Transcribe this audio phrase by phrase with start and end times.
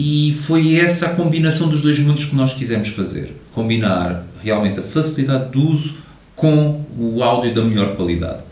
[0.00, 3.34] e foi essa combinação dos dois mundos que nós quisemos fazer.
[3.52, 5.94] Combinar realmente a facilidade de uso
[6.36, 8.44] com o áudio da melhor qualidade.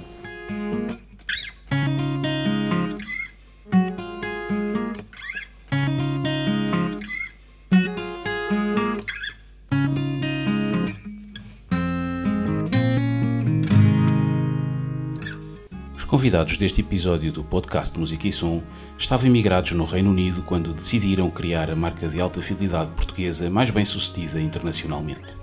[16.26, 18.60] Convidados deste episódio do podcast Música e Som
[18.98, 23.70] estavam emigrados no Reino Unido quando decidiram criar a marca de alta fidelidade portuguesa mais
[23.70, 25.38] bem sucedida internacionalmente.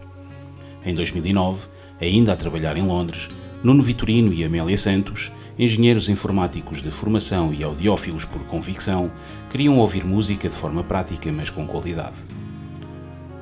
[0.86, 1.70] Em 2009,
[2.02, 3.30] ainda a trabalhar em Londres,
[3.64, 9.10] Nuno Vitorino e Amélia Santos, engenheiros informáticos de formação e audiófilos por convicção,
[9.50, 12.18] queriam ouvir música de forma prática, mas com qualidade.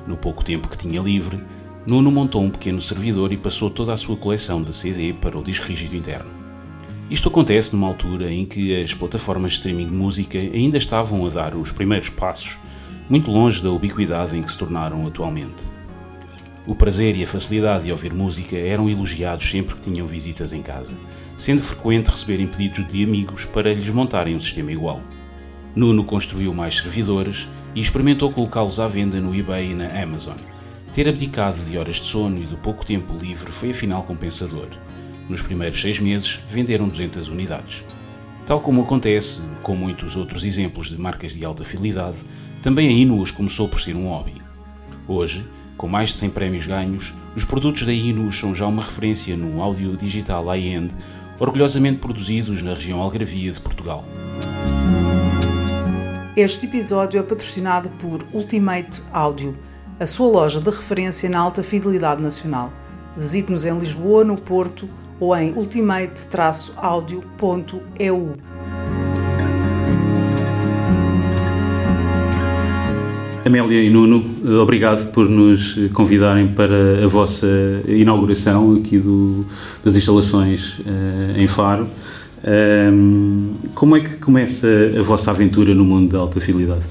[0.06, 1.42] No pouco tempo que tinha livre,
[1.84, 5.42] Nuno montou um pequeno servidor e passou toda a sua coleção de CD para o
[5.42, 6.41] disco rígido interno.
[7.12, 11.28] Isto acontece numa altura em que as plataformas de streaming de música ainda estavam a
[11.28, 12.58] dar os primeiros passos,
[13.06, 15.62] muito longe da ubiquidade em que se tornaram atualmente.
[16.66, 20.62] O prazer e a facilidade de ouvir música eram elogiados sempre que tinham visitas em
[20.62, 20.94] casa,
[21.36, 25.02] sendo frequente receberem pedidos de amigos para lhes montarem um sistema igual.
[25.76, 30.38] Nuno construiu mais servidores e experimentou colocá-los à venda no eBay e na Amazon.
[30.94, 34.68] Ter abdicado de horas de sono e do pouco tempo livre foi afinal compensador,
[35.32, 37.82] nos primeiros seis meses, venderam 200 unidades.
[38.46, 42.18] Tal como acontece com muitos outros exemplos de marcas de alta fidelidade,
[42.62, 44.34] também a Inuos começou por ser um hobby.
[45.08, 45.42] Hoje,
[45.76, 49.62] com mais de 100 prémios ganhos, os produtos da Inuos são já uma referência no
[49.62, 50.94] áudio digital high-end,
[51.40, 54.04] orgulhosamente produzidos na região Algravia de Portugal.
[56.36, 59.58] Este episódio é patrocinado por Ultimate Audio,
[59.98, 62.70] a sua loja de referência na alta fidelidade nacional.
[63.16, 64.88] Visite-nos em Lisboa, no Porto
[65.22, 68.36] ou em ultimate-audio.eu.
[73.44, 74.24] Amélia e Nuno,
[74.60, 77.46] obrigado por nos convidarem para a vossa
[77.86, 79.46] inauguração aqui do,
[79.84, 81.86] das instalações uh, em Faro.
[82.44, 84.66] Um, como é que começa
[84.98, 86.82] a vossa aventura no mundo da alta fidelidade?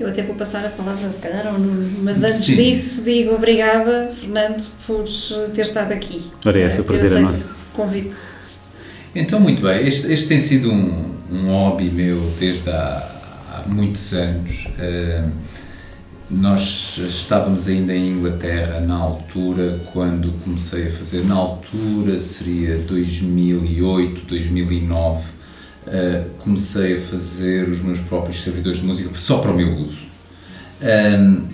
[0.00, 2.56] Eu até vou passar a palavra, se calhar, ao Nuno, mas antes Sim.
[2.56, 5.04] disso digo obrigada, Fernando, por
[5.54, 6.22] ter estado aqui.
[6.42, 7.46] Ora, é essa, prazer é nosso.
[7.74, 8.16] convite.
[9.14, 14.14] Então, muito bem, este, este tem sido um, um hobby meu desde há, há muitos
[14.14, 14.68] anos.
[14.78, 15.30] Uh,
[16.30, 24.24] nós estávamos ainda em Inglaterra na altura, quando comecei a fazer, na altura seria 2008,
[24.24, 25.39] 2009
[25.86, 30.00] uh, comecei a fazer os meus próprios servidores de música só para o meu uso.
[30.82, 31.44] Um,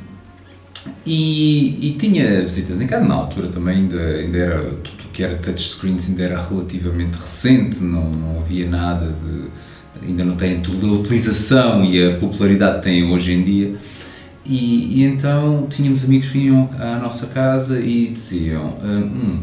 [1.05, 5.23] e, e, tinha visitas em casa, na altura também ainda, ainda era, tudo o que
[5.23, 10.87] era touchscreens ainda era relativamente recente, não, não havia nada de, ainda não tem toda
[10.87, 13.75] a utilização e a popularidade que tem hoje em dia.
[14.45, 19.41] E, e, então tínhamos amigos que vinham à nossa casa e diziam: hum,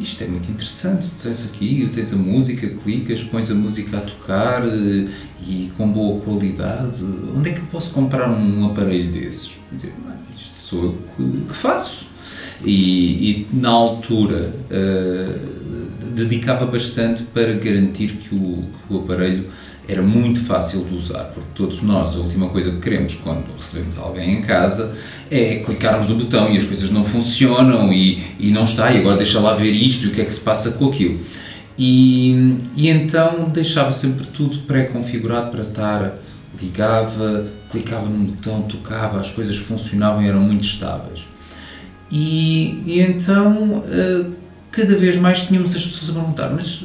[0.00, 4.00] isto é muito interessante, tu tens aqui, tens a música, clicas, pões a música a
[4.00, 5.08] tocar eh,
[5.46, 7.02] e com boa qualidade,
[7.36, 9.52] onde é que eu posso comprar um aparelho desses?
[9.72, 9.92] Dizer,
[10.34, 12.06] isto sou eu que, que faço.
[12.64, 19.46] E, e, na altura uh, dedicava bastante para garantir que o, que o aparelho
[19.86, 23.98] era muito fácil de usar, porque todos nós, a última coisa que queremos quando recebemos
[23.98, 24.92] alguém em casa
[25.30, 29.16] é clicarmos no botão e as coisas não funcionam e, e não está, e agora
[29.16, 31.20] deixa lá ver isto e o que é que se passa com aquilo.
[31.78, 36.18] E, e então deixava sempre tudo pré-configurado para estar,
[36.60, 41.26] ligava, clicava no botão, tocava, as coisas funcionavam e eram muito estáveis.
[42.10, 44.24] E, e então, eh,
[44.70, 46.84] cada vez mais tínhamos as pessoas a perguntar, mas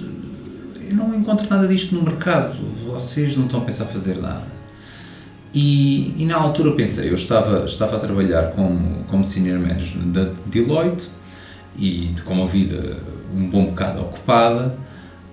[0.89, 2.57] eu não encontro nada disto no mercado,
[2.87, 4.47] vocês não estão a pensar fazer nada.
[5.53, 10.31] E, e, na altura pensei, eu estava, estava a trabalhar como, como senior manager da
[10.45, 11.09] Deloitte
[11.77, 12.97] e com uma vida
[13.35, 14.75] um bom bocado ocupada,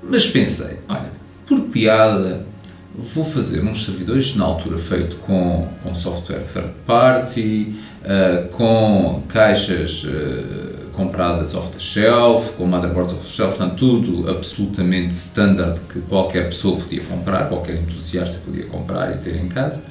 [0.03, 1.11] mas pensei, olha,
[1.47, 2.47] por piada,
[2.94, 10.05] vou fazer uns servidores, na altura feito com, com software third party, uh, com caixas
[10.05, 16.00] uh, compradas off the shelf, com motherboards off the shelf, portanto, tudo absolutamente standard que
[16.00, 19.82] qualquer pessoa podia comprar, qualquer entusiasta podia comprar e ter em casa.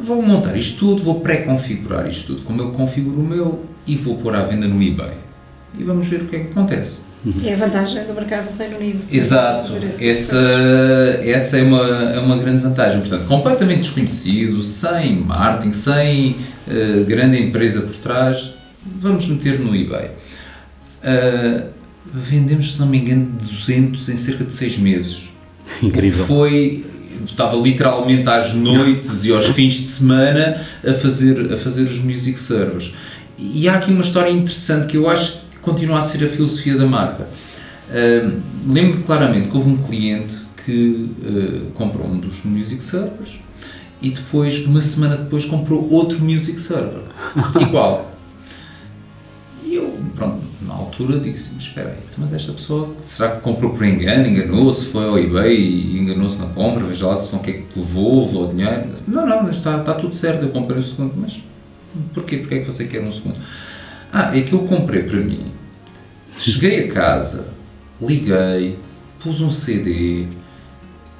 [0.00, 4.16] Vou montar isto tudo, vou pré-configurar isto tudo como eu configuro o meu e vou
[4.16, 5.12] pôr à venda no eBay.
[5.78, 6.98] E vamos ver o que é que acontece.
[7.44, 9.04] É a vantagem do mercado do Reino Unido.
[9.10, 10.36] Exato, tipo essa,
[11.24, 12.98] essa é, uma, é uma grande vantagem.
[12.98, 18.52] Portanto, completamente desconhecido, sem marketing, sem uh, grande empresa por trás,
[18.84, 20.10] vamos meter no eBay.
[21.02, 21.68] Uh,
[22.12, 25.30] vendemos, se não me engano, 200 em cerca de 6 meses.
[25.82, 26.26] Incrível.
[26.26, 26.84] Foi,
[27.24, 32.38] estava literalmente às noites e aos fins de semana a fazer, a fazer os music
[32.38, 32.92] servers.
[33.38, 36.76] E há aqui uma história interessante que eu acho que continua a ser a filosofia
[36.76, 37.28] da marca.
[37.88, 43.40] Uh, lembro claramente que houve um cliente que uh, comprou um dos music servers
[44.00, 47.02] e depois, uma semana depois, comprou outro music server.
[47.60, 48.11] Igual.
[49.72, 53.72] E eu, pronto, na altura assim, mas espera aí, mas esta pessoa, será que comprou
[53.72, 57.62] por engano, enganou-se, foi ao eBay e enganou-se na compra, veja lá se não quer
[57.62, 58.90] que levou, levou dinheiro.
[59.08, 61.40] Não, não, está, está tudo certo, eu comprei o segundo, mas
[62.12, 62.36] porquê?
[62.36, 63.36] Porquê é que você quer um segundo?
[64.12, 65.46] Ah, é que eu comprei para mim,
[66.36, 67.46] cheguei a casa,
[67.98, 68.78] liguei,
[69.20, 70.26] pus um CD,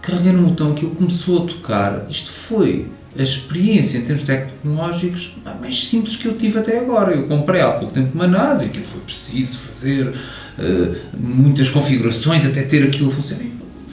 [0.02, 2.86] carreguei no botão, aquilo começou a tocar, isto foi
[3.18, 7.12] a experiência em termos tecnológicos mais simples que eu tive até agora.
[7.12, 12.46] Eu comprei há pouco tempo uma NAS e aquilo foi preciso fazer uh, muitas configurações
[12.46, 13.44] até ter aquilo a funcionar.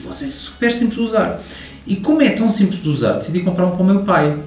[0.05, 1.41] Você é super simples de usar.
[1.85, 4.37] E como é tão simples de usar, decidi comprar um para o meu pai.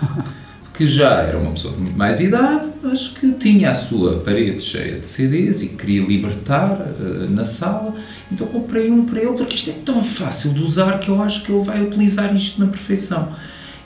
[0.80, 4.62] que já era uma pessoa de muito mais idade, mas que tinha a sua parede
[4.62, 7.94] cheia de CDs e queria libertar uh, na sala.
[8.32, 11.42] Então comprei um para ele, porque isto é tão fácil de usar que eu acho
[11.42, 13.28] que ele vai utilizar isto na perfeição.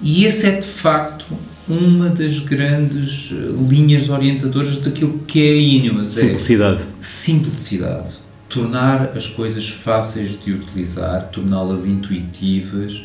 [0.01, 1.27] E esse é de facto
[1.69, 3.37] uma das grandes eh,
[3.69, 6.09] linhas orientadoras daquilo que é a Ineos.
[6.09, 6.83] Simplicidade.
[6.83, 8.11] É simplicidade.
[8.49, 13.03] Tornar as coisas fáceis de utilizar, torná-las intuitivas,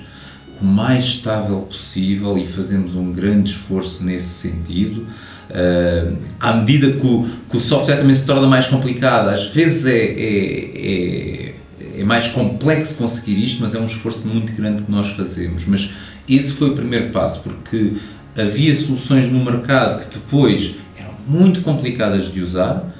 [0.62, 5.07] o mais estável possível e fazemos um grande esforço nesse sentido.
[5.50, 9.85] Uh, à medida que o, que o, software também se torna mais complicado, às vezes
[9.85, 11.56] é, é, é,
[12.01, 15.65] é mais complexo conseguir isto, mas é um esforço muito grande que nós fazemos.
[15.65, 15.89] Mas
[16.30, 17.94] esse foi o primeiro passo, porque
[18.38, 22.94] havia soluções no mercado que depois eram muito complicadas de usar,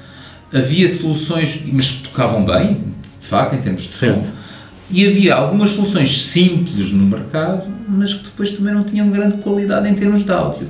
[0.52, 2.84] havia soluções, mas que tocavam bem,
[3.20, 4.26] de facto, em termos de certo.
[4.26, 4.32] som,
[4.92, 9.88] e havia algumas soluções simples no mercado, mas que depois também não tinham grande qualidade
[9.88, 10.68] em termos de áudio.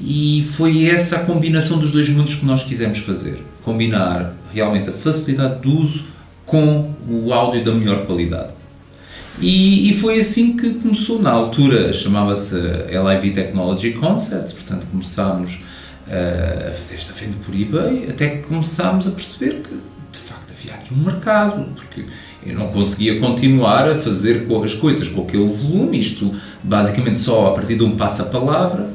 [0.00, 3.42] E foi essa a combinação dos dois mundos que nós quisemos fazer.
[3.64, 6.04] Combinar realmente a facilidade de uso
[6.44, 8.55] com o áudio da melhor qualidade.
[9.40, 11.20] E, e, foi assim que começou.
[11.20, 15.54] Na altura chamava-se LIV Technology Concepts, portanto começámos
[16.06, 19.74] uh, a fazer esta venda por eBay, até que começámos a perceber que
[20.10, 22.06] de facto havia aqui um mercado, porque
[22.46, 27.52] eu não conseguia continuar a fazer as coisas com aquele volume, isto basicamente só a
[27.52, 28.88] partir de um passo-palavra.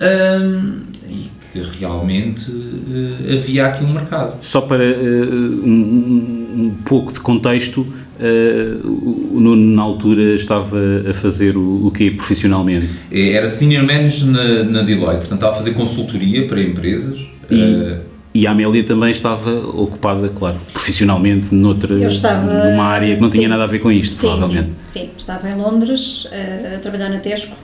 [0.00, 4.36] Um, e que realmente uh, havia aqui um mercado.
[4.42, 10.78] Só para uh, um, um, pouco de contexto, uh, o Nuno na altura estava
[11.08, 12.88] a fazer o, o quê profissionalmente?
[13.10, 17.28] É, era Senior Manager na, na Deloitte, portanto estava a fazer consultoria para empresas.
[17.50, 17.98] E,
[18.34, 23.38] e a Amélia também estava ocupada, claro, profissionalmente noutra, estava, numa área que não sim,
[23.38, 24.70] tinha nada a ver com isto, sim, provavelmente.
[24.86, 27.56] Sim, sim, estava em Londres a, a trabalhar na Tesco,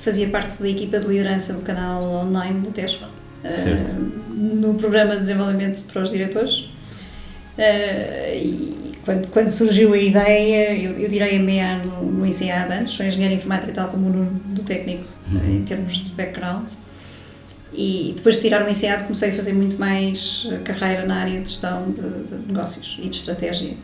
[0.00, 5.20] fazia parte da equipa de liderança do canal online da Tesco uh, no programa de
[5.20, 6.68] desenvolvimento para os diretores.
[7.58, 12.92] Uh, e quando, quando surgiu a ideia, eu, eu direi MBA no, no INSEAD antes,
[12.92, 15.56] sou engenheiro informática tal como o Nuno do técnico, uhum.
[15.56, 16.70] em termos de background.
[17.72, 21.48] E depois de tirar o INSEAD comecei a fazer muito mais carreira na área de
[21.48, 23.76] gestão de, de negócios e de estratégia.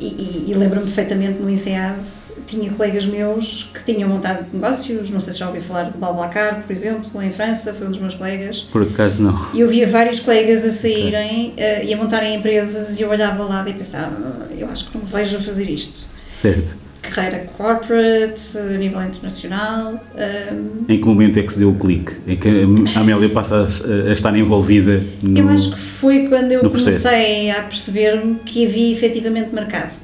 [0.00, 1.98] E, e, e lembro-me perfeitamente no INSEAD,
[2.46, 6.62] tinha colegas meus que tinham montado negócios, não sei se já ouvi falar de Balbacar,
[6.62, 8.60] por exemplo, em França, foi um dos meus colegas.
[8.72, 9.36] Por acaso não.
[9.52, 11.64] E eu via vários colegas a saírem okay.
[11.64, 15.04] uh, e a montarem empresas e eu olhava lá e pensava, eu acho que não
[15.04, 16.06] me vejo a fazer isto.
[16.30, 20.04] Certo carreira corporate, a nível internacional.
[20.14, 22.16] Um, em que momento é que se deu o clique?
[22.26, 22.48] Em que
[22.96, 27.50] a Amélia passa a, a estar envolvida no Eu acho que foi quando eu comecei
[27.50, 29.94] a perceber que havia efetivamente mercado.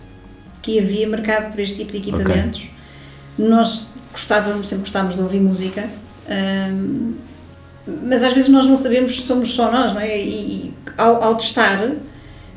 [0.62, 2.60] Que havia mercado por este tipo de equipamentos.
[2.60, 3.46] Okay.
[3.46, 5.88] Nós gostávamos, sempre gostávamos de ouvir música.
[6.28, 7.14] Um,
[7.86, 10.18] mas às vezes nós não sabemos se somos só nós, não é?
[10.18, 11.92] E, e ao, ao testar,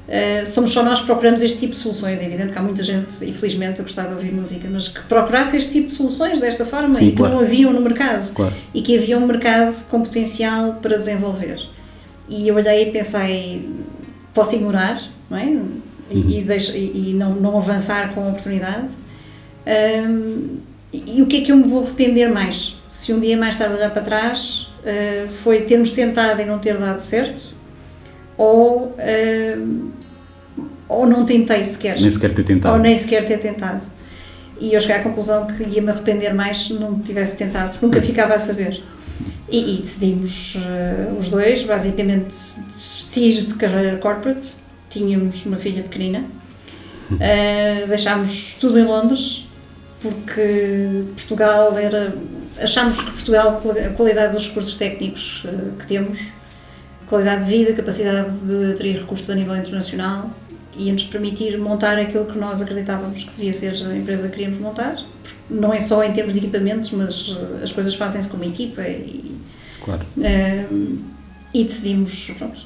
[0.07, 2.21] Uh, somos só nós que procuramos este tipo de soluções.
[2.21, 5.57] É evidente que há muita gente, infelizmente, a gostar de ouvir música, mas que procurasse
[5.57, 7.35] este tipo de soluções desta forma Sim, e que claro.
[7.35, 8.31] não haviam no mercado.
[8.33, 8.53] Claro.
[8.73, 11.59] E que havia um mercado com potencial para desenvolver.
[12.29, 13.69] E eu olhei e pensei,
[14.33, 15.45] posso ignorar, não é?
[15.45, 15.55] E,
[16.15, 16.29] uhum.
[16.29, 18.95] e, deixo, e, e não, não avançar com a oportunidade.
[19.65, 20.57] Um,
[20.93, 22.75] e, e, o que é que eu me vou arrepender mais?
[22.89, 26.77] Se um dia mais tarde olhar para trás, uh, foi termos tentado e não ter
[26.77, 27.56] dado certo?
[28.37, 29.91] Ou uh,
[30.89, 31.99] ou não tentei sequer.
[31.99, 32.75] Nem sequer ter tentado.
[32.75, 33.83] Ou nem sequer ter tentado.
[34.59, 37.85] E eu cheguei à conclusão que ia me arrepender mais se não tivesse tentado, porque
[37.85, 38.81] nunca ficava a saber.
[39.49, 42.35] E, e decidimos uh, os dois, basicamente,
[42.73, 44.55] desistir de carreira corporate.
[44.89, 46.23] Tínhamos uma filha pequenina.
[47.11, 49.45] Uh, deixámos tudo em Londres
[50.01, 52.13] porque Portugal era.
[52.61, 56.31] Achámos que Portugal, a qualidade dos recursos técnicos uh, que temos,
[57.07, 60.31] qualidade de vida, capacidade de atrair recursos a nível internacional,
[60.77, 64.97] ia-nos permitir montar aquilo que nós acreditávamos que devia ser a empresa que queríamos montar.
[65.49, 69.35] Não é só em termos de equipamentos, mas uh, as coisas fazem-se como equipa e.
[69.83, 70.01] Claro.
[70.17, 70.97] Uh,
[71.53, 72.59] e decidimos pronto,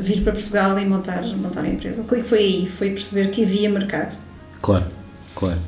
[0.00, 2.00] vir para Portugal e montar, montar a empresa.
[2.00, 2.66] O que foi aí?
[2.66, 4.18] Foi perceber que havia mercado.
[4.60, 4.86] Claro,
[5.34, 5.58] claro.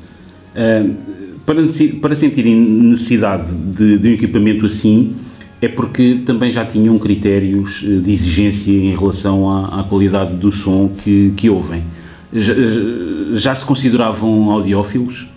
[0.55, 1.61] Uh, para,
[2.01, 5.15] para sentirem necessidade de, de um equipamento assim,
[5.65, 10.51] é porque também já tinham critérios eh, de exigência em relação à, à qualidade do
[10.51, 11.83] som que, que ouvem.
[12.31, 12.53] Já,
[13.33, 15.27] já se consideravam audiófilos?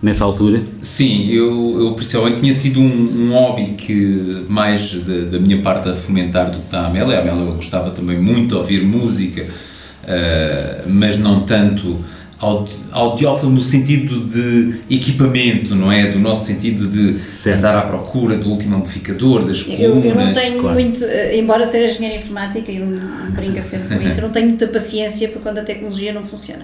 [0.00, 0.62] nessa altura?
[0.80, 5.88] Sim, eu, eu principalmente tinha sido um, um hobby que mais de, da minha parte
[5.88, 7.18] a fomentar do que da Amélia.
[7.18, 11.98] A Amélia gostava também muito de ouvir música, uh, mas não tanto
[12.40, 16.06] audiófilo no sentido de equipamento, não é?
[16.06, 17.58] Do nosso sentido de certo.
[17.58, 20.04] andar à procura do último amplificador, das colunas.
[20.04, 20.74] Eu, eu não tenho claro.
[20.78, 22.86] muito, eh, embora seja engenheiro informática, eu
[23.30, 26.62] brinco sempre com isso, eu não tenho muita paciência para quando a tecnologia não funciona.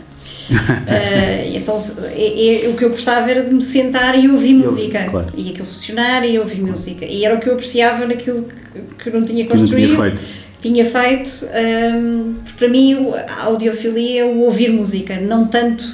[0.50, 1.76] uh, então,
[2.14, 5.00] é, é, o que eu gostava era de me sentar e ouvir música.
[5.00, 5.33] Eu, claro.
[5.37, 6.71] E aquilo funcionar e ouvir claro.
[6.71, 7.04] música.
[7.04, 9.90] E era o que eu apreciava naquilo que, que eu não tinha construído.
[9.90, 12.97] Que não tinha feito tinha feito, um, para mim
[13.28, 15.85] a audiofilia é o ouvir música, não tanto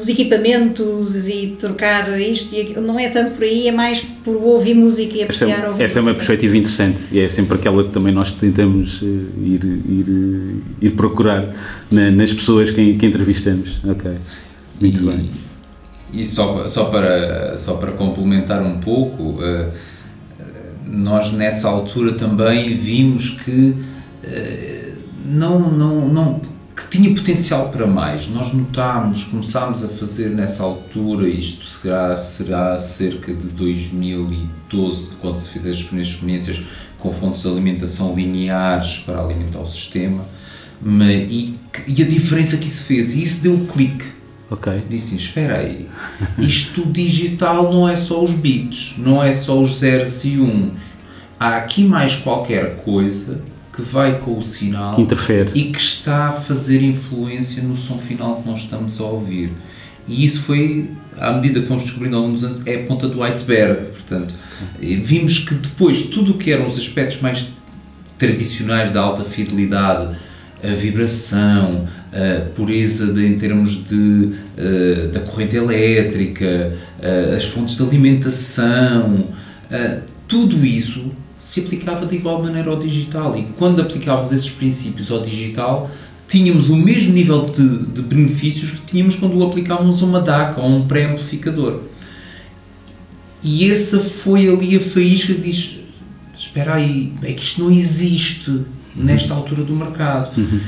[0.00, 4.34] os equipamentos e trocar isto e aquilo, não é tanto por aí, é mais por
[4.36, 7.84] ouvir música e apreciar essa, ouvir Essa é uma perspectiva interessante e é sempre aquela
[7.84, 9.06] que também nós tentamos eh,
[9.44, 11.50] ir, ir, eh, ir procurar
[11.90, 13.78] na, nas pessoas que, que entrevistamos.
[13.86, 14.10] Ok,
[14.80, 15.30] muito e, bem.
[16.14, 19.68] E só, só, para, só para complementar um pouco, uh,
[20.86, 23.74] nós nessa altura também vimos que
[24.24, 24.92] uh,
[25.24, 26.40] não, não, não,
[26.76, 28.28] que tinha potencial para mais.
[28.28, 35.50] Nós notámos, começámos a fazer nessa altura, isto será, será cerca de 2012, quando se
[35.50, 36.62] fizer as primeiras experiências
[36.98, 40.24] com fontes de alimentação lineares para alimentar o sistema,
[40.84, 41.54] e,
[41.86, 44.21] e a diferença que isso fez, e isso deu um clique
[44.52, 44.84] Ok.
[44.88, 45.88] Disse espera aí,
[46.38, 50.72] isto digital não é só os bits, não é só os zeros e uns.
[51.40, 53.40] Há aqui mais qualquer coisa
[53.74, 55.50] que vai com o sinal que interfere.
[55.54, 59.50] e que está a fazer influência no som final que nós estamos a ouvir.
[60.06, 63.08] E isso foi, à medida que fomos descobrindo ao longo dos anos, é a ponta
[63.08, 63.86] do iceberg.
[63.92, 64.34] Portanto,
[64.78, 67.48] vimos que depois tudo o que eram os aspectos mais
[68.18, 70.14] tradicionais da alta fidelidade,
[70.62, 77.76] a vibração, a pureza de, em termos de, uh, da corrente elétrica, uh, as fontes
[77.76, 79.28] de alimentação,
[79.70, 83.36] uh, tudo isso se aplicava de igual maneira ao digital.
[83.36, 85.90] E quando aplicávamos esses princípios ao digital,
[86.28, 90.86] tínhamos o mesmo nível de, de benefícios que tínhamos quando aplicávamos uma DAC ou um
[90.86, 91.80] pré-amplificador.
[93.42, 95.78] E essa foi ali a faísca que diz:
[96.38, 98.62] espera aí, é que isto não existe
[98.94, 100.36] nesta altura do mercado.
[100.36, 100.60] Uhum.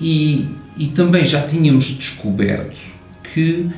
[0.00, 2.78] E, e também já tínhamos descoberto
[3.22, 3.68] que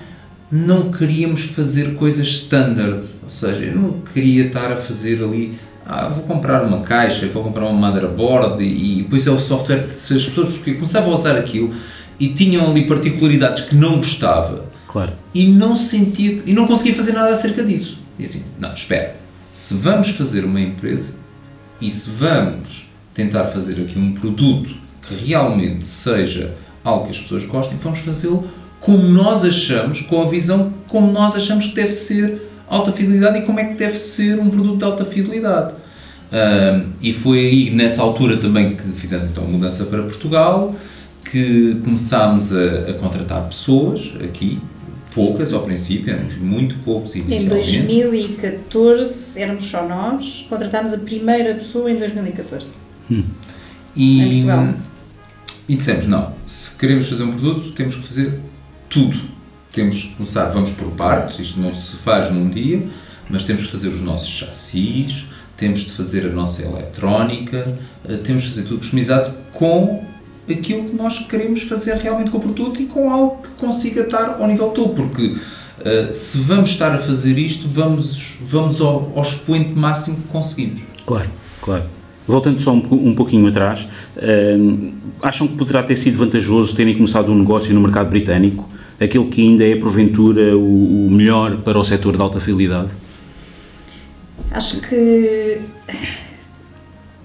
[0.51, 5.55] não queríamos fazer coisas standard, ou seja, eu não queria estar a fazer ali,
[5.87, 9.87] ah, vou comprar uma caixa, vou comprar uma motherboard e, e depois é o software
[9.87, 11.75] que as pessoas porque começavam a usar aquilo
[12.21, 15.15] e tinham ali particularidades que não gostava claro.
[15.33, 17.99] e não sentia e não conseguia fazer nada acerca disso.
[18.19, 19.17] E assim, não, espera,
[19.51, 21.11] se vamos fazer uma empresa
[21.81, 26.55] e se vamos tentar fazer aqui um produto que realmente seja
[26.85, 28.49] algo que as pessoas gostem, vamos fazê-lo
[28.81, 33.43] como nós achamos, com a visão como nós achamos que deve ser alta fidelidade e
[33.43, 35.75] como é que deve ser um produto de alta fidelidade.
[35.75, 40.75] Uh, e foi aí nessa altura também que fizemos então a mudança para Portugal,
[41.31, 44.59] que começámos a, a contratar pessoas aqui,
[45.15, 47.77] poucas ao princípio, éramos muito poucos inicialmente.
[47.77, 52.82] Em 2014 éramos só nós, contratámos a primeira pessoa em 2014.
[53.11, 53.25] Hum.
[53.95, 54.75] E, em Portugal.
[55.69, 58.41] E dissemos, não, se queremos fazer um produto, temos que fazer
[58.89, 59.19] tudo.
[59.73, 62.87] Temos que começar, vamos por partes, isto não se faz num dia,
[63.31, 65.25] mas temos que fazer os nossos chassis,
[65.57, 70.05] temos de fazer a nossa eletrónica, eh, temos de fazer tudo customizado com
[70.51, 74.37] aquilo que nós queremos fazer realmente com o produto e com algo que consiga estar
[74.41, 79.23] ao nível topo, porque uh, se vamos estar a fazer isto, vamos, vamos ao, ao
[79.23, 80.83] expoente máximo que conseguimos.
[81.07, 81.31] Claro,
[81.61, 81.85] claro.
[82.27, 83.87] Voltando só um, um pouquinho atrás,
[84.17, 88.69] uh, acham que poderá ter sido vantajoso terem começado um negócio no mercado britânico,
[89.01, 92.91] aquele que ainda é porventura o, o melhor para o setor de alta fidelidade?
[94.51, 95.61] Acho que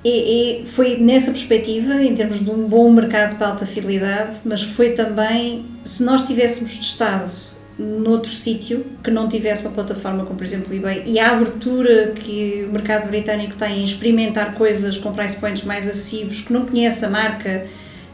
[0.06, 4.64] é, é, foi nessa perspectiva, em termos de um bom mercado para alta fidelidade, mas
[4.64, 7.30] foi também, se nós tivéssemos testado
[7.78, 12.12] noutro sítio que não tivesse uma plataforma como, por exemplo, o eBay e a abertura
[12.16, 16.66] que o mercado britânico tem em experimentar coisas com price points mais acessíveis, que não
[16.66, 17.66] conhece a marca,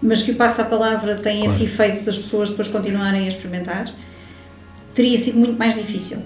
[0.01, 1.53] mas que o passa a palavra tem claro.
[1.53, 3.93] esse efeito das pessoas depois continuarem a experimentar,
[4.93, 6.17] teria sido muito mais difícil.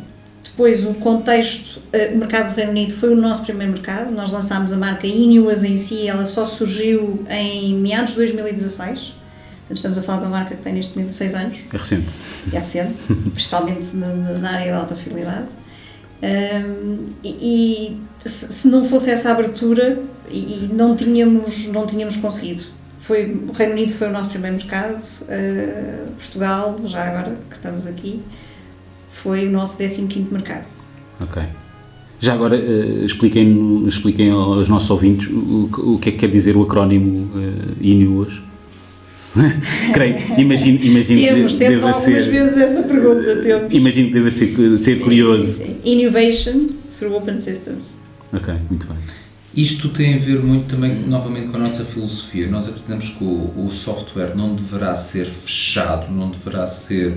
[0.43, 4.11] Depois, o contexto, eh, o mercado do Reino Unido foi o nosso primeiro mercado.
[4.11, 9.13] Nós lançámos a marca Inuas em si, ela só surgiu em meados de 2016
[9.75, 11.59] estamos a falar de uma marca que tem neste momento 6 anos.
[11.71, 12.07] É recente.
[12.51, 15.47] É recente, principalmente na, área da alta fidelidade.
[16.21, 22.63] Um, e, e se, não fosse essa abertura, e, e, não, tínhamos, não tínhamos conseguido.
[22.99, 27.87] Foi, o Reino Unido foi o nosso primeiro mercado, uh, Portugal, já agora que estamos
[27.87, 28.21] aqui,
[29.09, 30.67] foi o nosso 15 mercado.
[31.21, 31.41] Ok.
[32.19, 36.57] Já agora, uh, expliquem, expliquem aos nossos ouvintes o, o que é que quer dizer
[36.57, 38.46] o acrónimo uh, INUAS.
[39.93, 43.73] Creio, imagino, imagino temos, que temos algumas ser, vezes essa pergunta, temos.
[43.73, 45.57] Imagino que deva ser, ser sim, curioso.
[45.57, 45.91] Sim, sim.
[45.91, 47.97] Innovation through Open Systems.
[48.33, 48.97] Ok, muito bem.
[49.55, 52.47] Isto tem a ver muito também, novamente, com a nossa filosofia.
[52.47, 57.13] Nós acreditamos que o, o software não deverá ser fechado, não deverá ser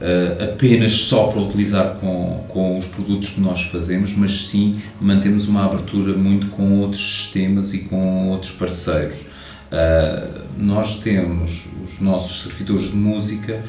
[0.00, 5.48] uh, apenas só para utilizar com, com os produtos que nós fazemos, mas sim mantemos
[5.48, 9.16] uma abertura muito com outros sistemas e com outros parceiros.
[9.72, 13.62] Uh, nós temos os nossos servidores de música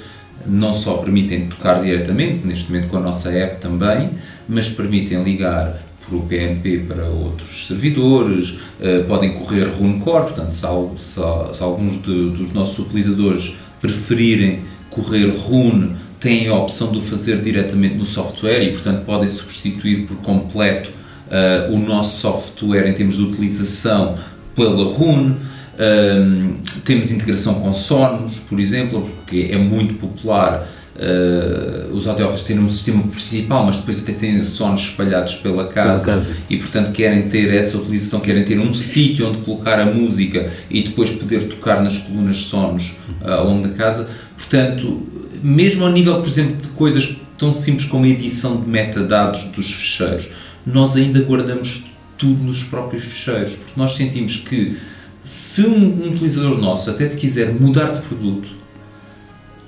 [0.46, 4.12] não só permitem tocar diretamente, neste momento com a nossa app também,
[4.50, 10.65] mas permitem ligar por o PNP para outros servidores, uh, podem correr RuneCore, portanto, se,
[10.98, 11.22] se,
[11.53, 17.41] se alguns de, dos nossos utilizadores preferirem correr Rune, têm a opção de o fazer
[17.41, 20.91] diretamente no software e, portanto, podem substituir por completo
[21.27, 24.17] uh, o nosso software em termos de utilização
[24.55, 25.38] pela Rune.
[25.82, 32.62] Um, temos integração com Sonos, por exemplo, porque é muito popular uh, os audiófilos terem
[32.62, 36.92] um sistema principal, mas depois até têm Sonos espalhados pela casa, pela casa, e, portanto,
[36.92, 41.48] querem ter essa utilização, querem ter um sítio onde colocar a música e depois poder
[41.48, 44.08] tocar nas colunas Sonos uh, ao longo da casa.
[44.38, 45.03] Portanto,
[45.42, 49.74] mesmo ao nível, por exemplo, de coisas tão simples como a edição de metadados dos
[49.74, 50.29] fecheiros,
[50.64, 51.82] nós ainda guardamos
[52.20, 54.77] tudo nos próprios fecheiros, porque nós sentimos que
[55.22, 58.50] se um, um utilizador nosso até te quiser mudar de produto,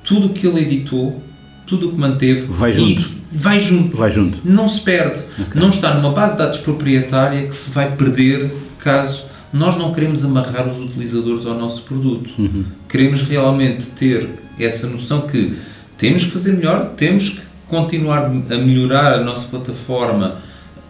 [0.04, 1.22] tudo o que ele editou,
[1.66, 3.02] tudo o que manteve, vai junto.
[3.32, 3.98] vai junto.
[3.98, 4.40] Vai junto.
[4.44, 5.24] Não se perde.
[5.40, 5.62] Okay.
[5.62, 10.26] Não está numa base de dados proprietária que se vai perder caso nós não queremos
[10.26, 12.32] amarrar os utilizadores ao nosso produto.
[12.40, 12.66] Uhum.
[12.90, 14.28] Queremos realmente ter
[14.60, 15.56] essa noção que
[15.96, 20.40] temos que fazer melhor, temos que continuar a melhorar a nossa plataforma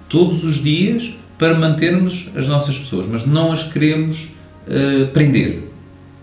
[0.08, 4.30] todos os dias para mantermos as nossas pessoas, mas não as queremos
[4.68, 5.74] uh, prender.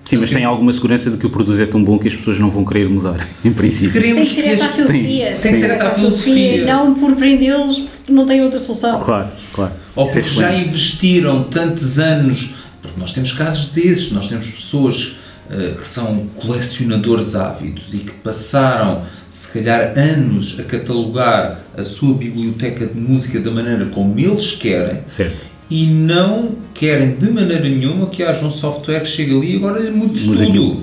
[0.04, 2.38] Sim, mas tem alguma segurança de que o produto é tão bom que as pessoas
[2.38, 3.92] não vão querer mudar, em princípio.
[3.92, 5.38] Queremos tem que ser essa a filosofia.
[5.40, 6.64] Tem, que ser essa a filosofia.
[6.64, 9.00] Não por prendê-los porque não tem outra solução.
[9.00, 9.72] Claro, claro.
[9.94, 12.50] Ou Isso é porque é já investiram tantos anos,
[12.82, 15.16] porque nós temos casos desses, nós temos pessoas
[15.48, 22.14] uh, que são colecionadores ávidos e que passaram, se calhar, anos a catalogar a sua
[22.14, 25.02] biblioteca de música da maneira como eles querem.
[25.06, 29.56] Certo e não querem de maneira nenhuma que haja um software que chegue ali e
[29.56, 30.82] agora mude tudo.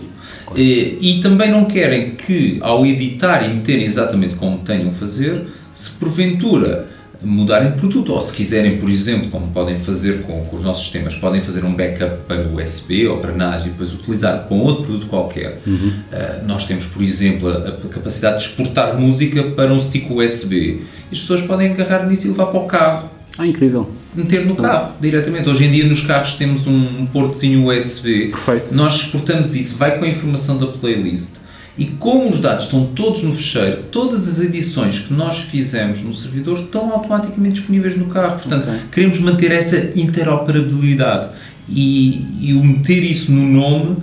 [0.55, 5.43] E, e também não querem que, ao editar e meterem exatamente como tenham a fazer,
[5.73, 6.87] se porventura
[7.21, 10.83] mudarem de produto, ou se quiserem, por exemplo, como podem fazer com, com, os nossos
[10.83, 14.59] sistemas, podem fazer um backup para o USB ou para NAS e depois utilizar com
[14.59, 15.59] outro produto qualquer.
[15.65, 15.93] Uhum.
[16.11, 20.83] Uh, nós temos, por exemplo, a, a, capacidade de exportar música para um stick USB.
[21.11, 23.91] As pessoas podem agarrar nisso e levar para o carro ah, incrível.
[24.15, 25.47] Meter no carro, diretamente.
[25.47, 28.29] Hoje em dia nos carros temos um, portozinho USB.
[28.29, 28.73] Perfeito.
[28.73, 31.33] Nós exportamos isso, vai com a informação da playlist.
[31.77, 36.11] E como os dados estão todos no fecheiro, todas as edições que nós fizemos no
[36.11, 38.39] servidor estão automaticamente disponíveis no carro.
[38.39, 38.79] Portanto, okay.
[38.91, 41.29] queremos manter essa interoperabilidade.
[41.69, 43.97] E, e o meter isso no nome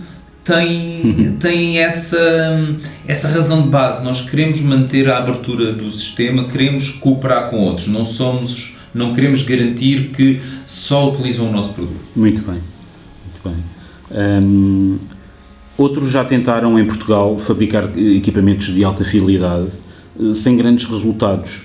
[0.44, 2.77] tem, tem essa,
[3.09, 4.05] essa razão de base.
[4.05, 7.88] Nós queremos manter a abertura do sistema, queremos cooperar com outros.
[7.88, 12.01] Não somos não queremos garantir que só utilizam o nosso produto.
[12.15, 12.61] Muito bem,
[13.25, 13.65] muito bem.
[14.43, 14.99] Um,
[15.77, 19.69] outros já tentaram em Portugal fabricar equipamentos de alta fidelidade
[20.21, 21.65] eh, sem grandes resultados.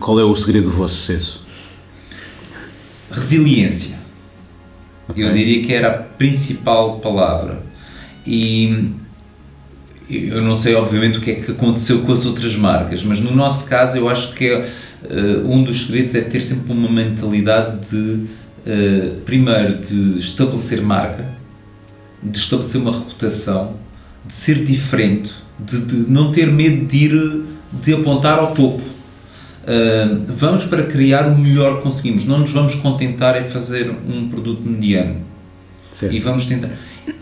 [0.00, 1.44] Qual é o segredo do vosso sucesso?
[3.10, 3.94] Resiliência.
[5.08, 5.22] Okay.
[5.22, 7.62] Eu diria que era a principal palavra.
[8.26, 8.90] E
[10.08, 13.34] eu não sei, obviamente, o que é que aconteceu com as outras marcas, mas no
[13.34, 14.70] nosso caso eu acho que é
[15.04, 21.26] uh, um dos segredos é ter sempre uma mentalidade de, uh, primeiro, de estabelecer marca,
[22.22, 23.74] de estabelecer uma reputação,
[24.24, 28.82] de ser diferente, de, de não ter medo de ir de apontar ao topo.
[28.82, 32.24] Uh, vamos para criar o melhor que conseguimos.
[32.24, 35.16] Não nos vamos contentar em fazer um produto mediano.
[35.90, 36.14] Certo.
[36.14, 36.70] E vamos tentar.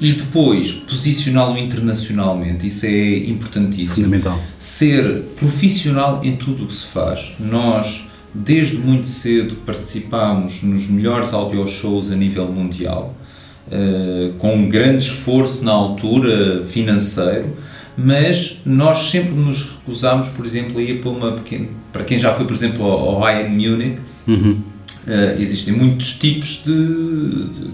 [0.01, 4.07] E depois, posicioná-lo internacionalmente, isso é importantíssimo.
[4.07, 4.39] Fundamental.
[4.59, 7.35] Ser profissional em tudo o que se faz.
[7.39, 13.15] Nós, desde muito cedo, participámos nos melhores audio shows a nível mundial,
[13.69, 17.57] uh, com um grande esforço na altura financeiro,
[17.97, 21.69] mas nós sempre nos recusámos, por exemplo, a ir para uma pequena.
[21.93, 24.61] Para quem já foi, por exemplo, ao Ryan Munich, uhum.
[25.07, 27.71] uh, existem muitos tipos de, de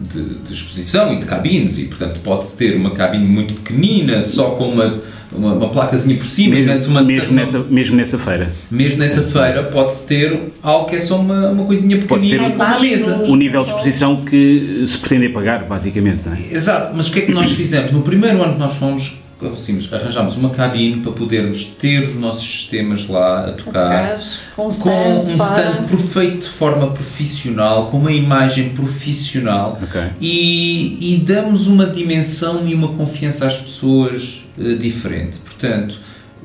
[0.00, 4.50] de, de, exposição e de cabines e portanto pode-se ter uma cabine muito pequenina só
[4.50, 8.98] com uma, uma, uma placazinha por cima mesmo, uma, mesmo, nessa, mesmo nessa feira mesmo
[8.98, 12.80] nessa feira pode-se ter algo que é só uma, uma coisinha pequenina pode ser uma
[12.80, 16.54] mesa o nível de exposição que se pretende pagar basicamente é?
[16.54, 17.90] exato, mas o que é que nós fizemos?
[17.90, 22.44] no primeiro ano que nós fomos conseguimos, arranjámos uma cabine para podermos ter os nossos
[22.44, 24.20] sistemas lá a tocar, a tocar
[24.54, 30.10] com um stand, com um stand perfeito de forma profissional, com uma imagem profissional okay.
[30.20, 35.38] e, e, damos uma dimensão e uma confiança às pessoas uh, diferente.
[35.38, 35.98] Portanto,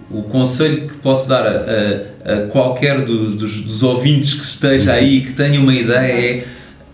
[0.09, 4.93] o conselho que posso dar a, a, a qualquer do, dos, dos, ouvintes que esteja
[4.93, 6.47] aí que tenha uma ideia é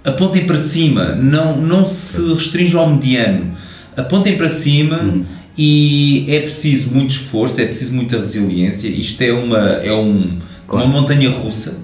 [0.04, 3.52] apontem para cima, não, não se restringam ao mediano,
[3.96, 4.98] apontem para cima.
[4.98, 8.88] Uhum e é preciso muito esforço, é preciso muita resiliência.
[8.88, 10.38] Isto é uma, é um,
[10.68, 10.86] claro.
[10.86, 11.76] uma montanha russa.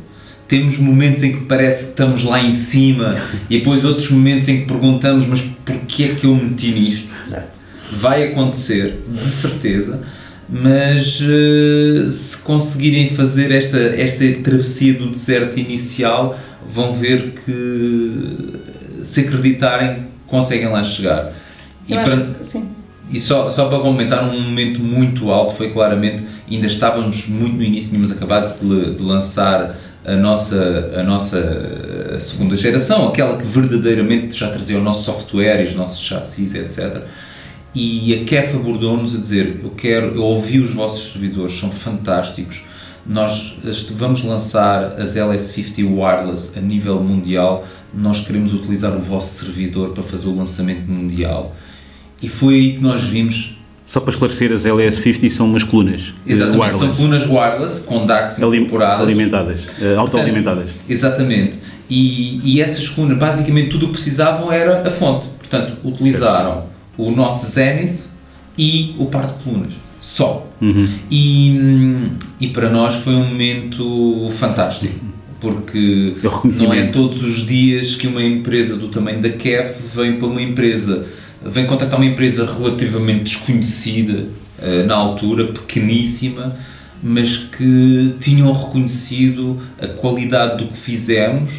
[0.48, 3.18] Temos momentos em que parece que estamos lá em cima
[3.50, 7.10] e depois outros momentos em que perguntamos: mas porquê é que eu meti nisto?
[7.92, 10.02] Vai acontecer, de certeza,
[10.50, 19.22] mas uh, se conseguirem fazer esta, esta travessia do deserto inicial, vão ver que se
[19.22, 21.34] acreditarem, conseguem lá chegar.
[21.90, 22.77] Eu e para, sim
[23.10, 27.64] e só, só para comentar, um momento muito alto foi claramente, ainda estávamos muito no
[27.64, 34.38] início, tínhamos acabado de, de lançar a nossa, a nossa segunda geração, aquela que verdadeiramente
[34.38, 37.04] já trazia o nosso software e os nossos chassis, etc.
[37.74, 42.64] E a KEF abordou-nos a dizer: Eu quero, eu ouvi os vossos servidores, são fantásticos.
[43.06, 43.56] Nós
[43.92, 47.66] vamos lançar as LS50 wireless a nível mundial.
[47.94, 51.56] Nós queremos utilizar o vosso servidor para fazer o lançamento mundial
[52.22, 53.56] e foi aí que nós vimos.
[53.86, 56.14] Só para esclarecer, as LS50 são umas colunas.
[56.26, 56.80] Exatamente, wireless.
[56.80, 59.02] são colunas wireless com DACs incorporadas.
[59.02, 60.70] Alimentadas, uh, autoalimentadas.
[60.90, 61.58] Exatamente.
[61.90, 65.28] E, e essas colunas, basicamente tudo o que precisavam era a fonte.
[65.40, 66.68] Portanto, utilizaram certo.
[66.98, 68.10] o nosso Zenith
[68.58, 69.74] e o par de colunas.
[70.02, 70.46] Só.
[70.62, 70.88] Uhum.
[71.10, 72.10] E,
[72.42, 75.08] e para nós foi um momento fantástico
[75.40, 76.16] porque
[76.60, 80.42] não é todos os dias que uma empresa do tamanho da KEF vem para uma
[80.42, 81.06] empresa
[81.48, 84.28] vem contactar uma empresa relativamente desconhecida
[84.60, 86.56] uh, na altura, pequeníssima,
[87.02, 91.52] mas que tinham reconhecido a qualidade do que fizemos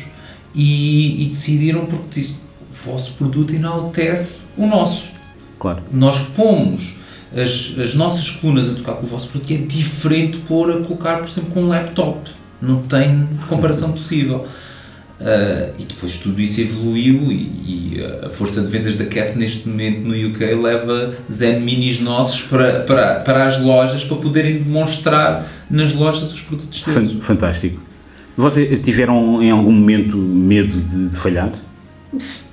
[0.55, 2.37] e, e decidiram porque disse,
[2.71, 5.09] o vosso produto enaltece o nosso.
[5.59, 5.83] Claro.
[5.93, 6.95] Nós pomos
[7.33, 10.81] as, as nossas colunas a tocar com o vosso produto e é diferente por a
[10.81, 12.31] colocar, por exemplo, com um laptop.
[12.61, 14.47] Não tem comparação possível.
[15.21, 19.69] Uh, e depois tudo isso evoluiu e, e, a força de vendas da CAF neste
[19.69, 25.49] momento no UK leva Zen Minis nossos para, para, para as lojas para poderem demonstrar
[25.69, 27.17] nas lojas os produtos deles.
[27.21, 27.81] Fantástico.
[28.37, 31.53] Vocês tiveram em algum momento medo de, de falhar?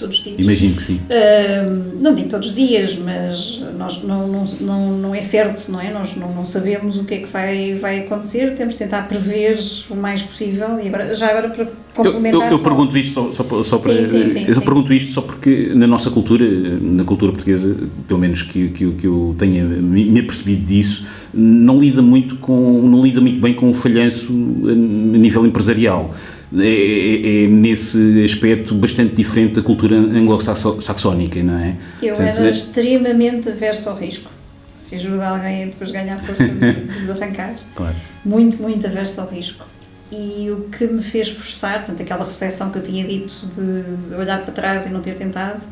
[0.00, 0.36] todos os dias.
[0.38, 0.94] Imagino que sim.
[0.94, 5.80] Uh, não digo todos os dias, mas nós não, não, não, não é certo, não
[5.80, 5.92] é?
[5.92, 9.58] Nós não, não sabemos o que é que vai, vai acontecer, temos de tentar prever
[9.88, 12.40] o mais possível e agora, já agora para complementar.
[12.40, 14.04] Eu, eu, eu pergunto isto só, só, só para.
[14.04, 16.46] Sim, sim, sim, eu pergunto isto só porque na nossa cultura,
[16.80, 17.76] na cultura portuguesa,
[18.08, 23.02] pelo menos que, que, que eu tenha me apercebido disso, não lida muito com, não
[23.02, 26.14] lida muito bem com o falhanço a nível empresarial
[26.58, 31.76] é, é, é, nesse aspecto bastante diferente da cultura anglo-saxónica, não é?
[32.02, 32.50] Eu Portanto, era é...
[32.50, 34.30] extremamente averso ao risco.
[34.76, 36.72] Se ajuda alguém a depois ganhar força de,
[37.04, 37.54] de arrancar.
[37.76, 37.94] Claro.
[38.24, 39.64] Muito, muito averso ao risco.
[40.10, 44.14] E o que me fez forçar, portanto, aquela reflexão que eu tinha dito de, de
[44.14, 45.62] olhar para trás e não ter tentado,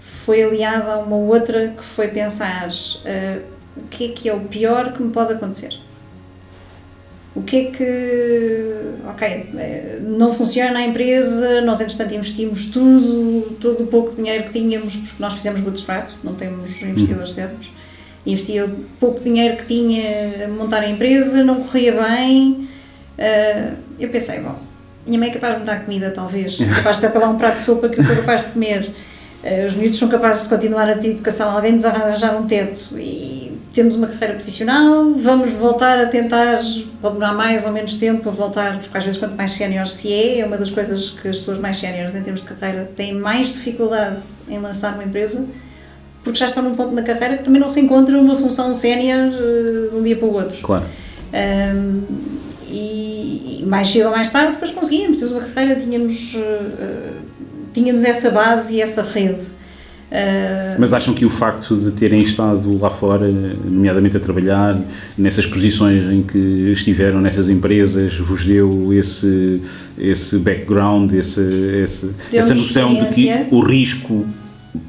[0.00, 3.42] foi aliada a uma outra que foi pensar uh,
[3.76, 5.78] o que é que é o pior que me pode acontecer
[7.34, 8.74] o que é que,
[9.08, 14.52] ok, eh, não funciona a empresa, nós entretanto investimos tudo, todo o pouco dinheiro que
[14.52, 17.22] tínhamos, porque nós fizemos bootstrap, não temos investidores uhum.
[17.24, 17.70] externos,
[18.24, 22.68] investia pouco dinheiro que tinha a montar a empresa, não corria bem,
[23.18, 24.56] uh, eu pensei, bom,
[25.04, 27.56] minha mãe é capaz de me dar comida talvez, é capaz de ter um prato
[27.56, 28.92] de sopa que eu sou capaz de comer,
[29.42, 32.96] uh, os miúdos são capazes de continuar a ter educação, alguém nos arranjar um teto
[32.96, 33.43] e
[33.74, 36.60] temos uma carreira profissional, vamos voltar a tentar,
[37.02, 40.12] pode demorar mais ou menos tempo a voltar, porque às vezes quanto mais sénior se
[40.12, 43.12] é, é uma das coisas que as pessoas mais séniores em termos de carreira têm
[43.12, 45.44] mais dificuldade em lançar uma empresa,
[46.22, 49.28] porque já estão num ponto na carreira que também não se encontra uma função sénior
[49.28, 50.56] uh, de um dia para o outro.
[50.62, 50.84] Claro.
[51.34, 52.02] Um,
[52.68, 57.12] e, e, mais cedo ou mais tarde depois conseguíamos, tínhamos uma carreira, tínhamos, uh,
[57.72, 59.50] tínhamos essa base e essa rede.
[60.14, 64.80] Uh, Mas acham que o facto de terem estado lá fora, nomeadamente a trabalhar,
[65.18, 66.38] nessas posições em que
[66.72, 69.60] estiveram nessas empresas, vos deu esse,
[69.98, 71.40] esse background, esse,
[71.82, 74.24] esse essa noção de que o risco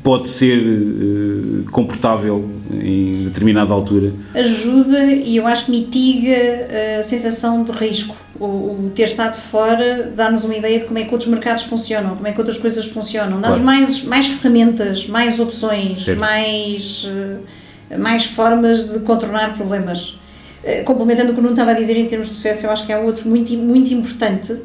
[0.03, 4.11] pode ser uh, comportável em determinada altura?
[4.33, 8.15] Ajuda e eu acho que mitiga a sensação de risco.
[8.39, 12.15] O, o ter estado fora dá-nos uma ideia de como é que outros mercados funcionam,
[12.15, 13.63] como é que outras coisas funcionam, dá-nos claro.
[13.63, 20.19] mais, mais ferramentas, mais opções, mais, uh, mais formas de contornar problemas.
[20.63, 22.85] Uh, complementando o que o Nuno estava a dizer em termos de sucesso, eu acho
[22.85, 24.61] que é um outro muito, muito importante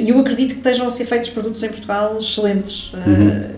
[0.00, 2.92] e eu acredito que estejam a ser feitos produtos em Portugal excelentes.
[2.92, 3.54] Uhum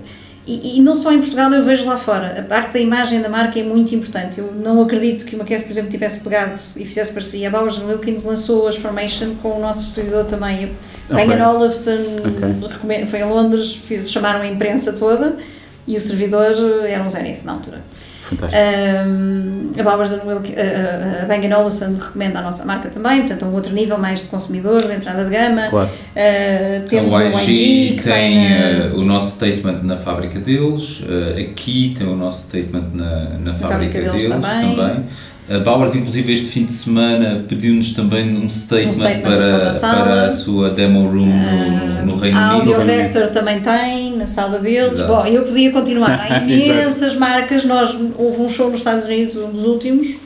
[0.46, 2.38] e, e, não só em Portugal, eu vejo lá fora.
[2.38, 4.38] A parte da imagem da marca é muito importante.
[4.38, 7.44] Eu não acredito que uma Kef, por exemplo, tivesse pegado e fizesse parecer.
[7.46, 10.70] A Bowers Wilkins lançou as Formation com o nosso servidor também.
[11.10, 13.06] Ah, Megan Olafson okay.
[13.06, 15.36] foi a Londres, fiz, chamaram a imprensa toda
[15.84, 16.54] e o servidor
[16.86, 17.82] era um Zenith na altura.
[18.26, 18.60] Fantástico.
[18.60, 23.54] Um, a Bowers a, a Bang Olufsen recomenda a nossa marca também, portanto, a um
[23.54, 25.68] outro nível mais de consumidor, de entrada de gama.
[25.68, 25.88] Claro.
[25.88, 31.00] Uh, temos o YG, YG que tem, tem uh, o nosso statement na fábrica deles,
[31.00, 34.76] uh, aqui tem o nosso statement na, na fábrica, fábrica deles, deles também.
[34.76, 35.04] também.
[35.48, 40.26] A Bowers, inclusive, este fim de semana pediu-nos também um statement, um statement para, para
[40.26, 42.74] a sua demo room no, no Reino a Unido.
[42.74, 44.92] A Audio Vector também tem, na sala deles.
[44.92, 45.12] Exato.
[45.12, 46.18] Bom, eu podia continuar.
[46.28, 47.64] Há imensas marcas.
[47.64, 50.16] Nós, houve um show nos Estados Unidos, um dos últimos,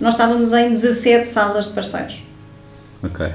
[0.00, 2.22] nós estávamos em 17 salas de parceiros.
[3.02, 3.26] Ok.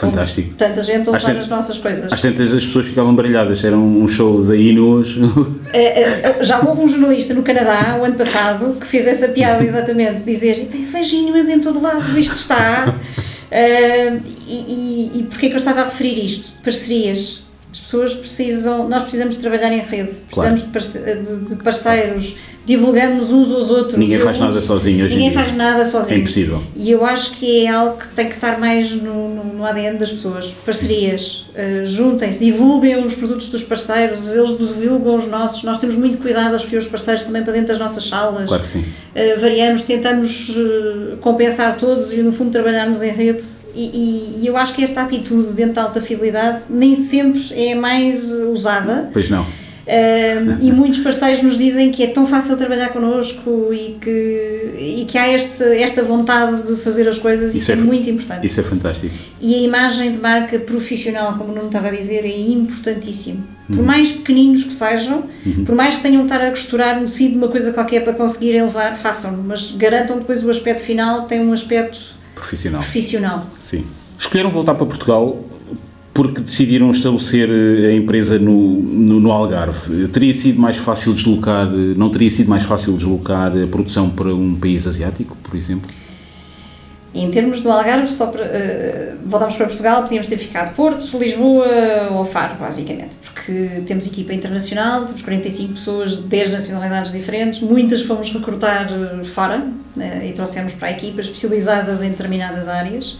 [0.00, 0.54] Fantástico.
[0.56, 2.12] Tanta gente a usar as nossas coisas.
[2.12, 5.16] Às tantas as pessoas ficavam baralhadas, era um show da Inuas.
[5.72, 9.62] É, é, já houve um jornalista no Canadá, o ano passado, que fez essa piada
[9.62, 12.96] exatamente, dizer vejo Inuas em todo lado, isto está.
[12.96, 16.52] Uh, e, e, e porquê que eu estava a referir isto?
[16.64, 17.40] Parcerias.
[17.72, 21.44] As pessoas precisam, nós precisamos trabalhar em rede, precisamos claro.
[21.44, 23.98] de, parceiros divulgamos uns aos outros.
[23.98, 26.18] Ninguém faz nada sozinho hoje Ninguém faz nada sozinho.
[26.18, 26.62] É impossível.
[26.76, 29.98] E eu acho que é algo que tem que estar mais no, no, no ADN
[29.98, 30.54] das pessoas.
[30.64, 35.62] Parcerias, uh, juntem-se, divulguem os produtos dos parceiros, eles divulgam os nossos.
[35.62, 38.46] Nós temos muito cuidado a escolher os parceiros também para dentro das nossas salas.
[38.46, 38.80] Claro que sim.
[38.80, 43.42] Uh, variamos, tentamos uh, compensar todos e no fundo trabalharmos em rede.
[43.74, 47.74] E, e, e, eu acho que esta atitude dentro da alta fidelidade nem sempre é
[47.74, 49.10] mais usada.
[49.12, 49.46] Pois não
[50.60, 55.18] e muitos parceiros nos dizem que é tão fácil trabalhar connosco e que, e que
[55.18, 58.46] há este, esta vontade de fazer as coisas, isso, isso é, é, muito importante.
[58.46, 59.14] Isso é fantástico.
[59.40, 63.44] E a imagem de marca profissional, como o Nuno estava a dizer, é importantíssimo.
[63.66, 63.84] Por uhum.
[63.84, 65.64] mais pequeninos que sejam, uhum.
[65.64, 68.12] por mais que tenham de estar a costurar no sítio de uma coisa qualquer para
[68.12, 72.80] conseguirem levar, façam, mas garantam depois o aspecto final tem um aspecto profissional.
[72.80, 73.46] profissional.
[73.62, 73.84] Sim.
[74.18, 75.44] Escolheram voltar para Portugal
[76.12, 80.08] porque decidiram estabelecer eh, a empresa no, no, no, Algarve.
[80.08, 84.34] Teria sido mais fácil deslocar, eh, não teria sido mais fácil deslocar a produção para
[84.34, 85.90] um país asiático, por exemplo?
[87.12, 91.66] Em termos do Algarve, só para, uh, voltamos para Portugal, podíamos ter ficado Porto, Lisboa
[92.12, 98.02] ou Faro, basicamente, porque temos equipa internacional, temos 45 pessoas de 10 nacionalidades diferentes, muitas
[98.02, 98.88] fomos recrutar
[99.24, 99.58] fora
[99.96, 103.18] uh, e trouxemos para a equipa especializadas em determinadas áreas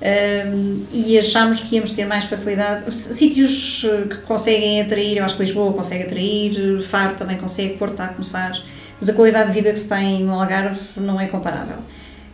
[0.00, 2.92] um, e achámos que íamos ter mais facilidade.
[2.94, 7.92] Sítios eh, que conseguem atrair, eu acho que Lisboa consegue atrair, Faro também consegue, Porto
[7.92, 8.52] está a começar,
[8.98, 11.76] mas a qualidade de vida que se tem no Algarve não é comparável.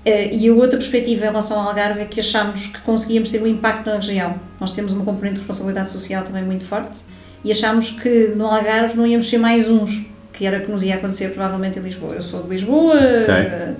[0.06, 3.42] Uh, e a outra perspectiva em relação ao Algarve é que achamos que conseguíamos ter
[3.42, 4.36] um impacto na região.
[4.60, 7.00] Nós temos uma componente de responsabilidade social também muito forte
[7.44, 10.82] e achamos que no Algarve não íamos ser mais uns, que era o que nos
[10.84, 12.14] ia acontecer provavelmente em Lisboa.
[12.14, 13.74] Eu sou de Lisboa, okay.
[13.74, 13.76] uh,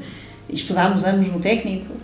[0.49, 1.95] estudámos anos no técnico,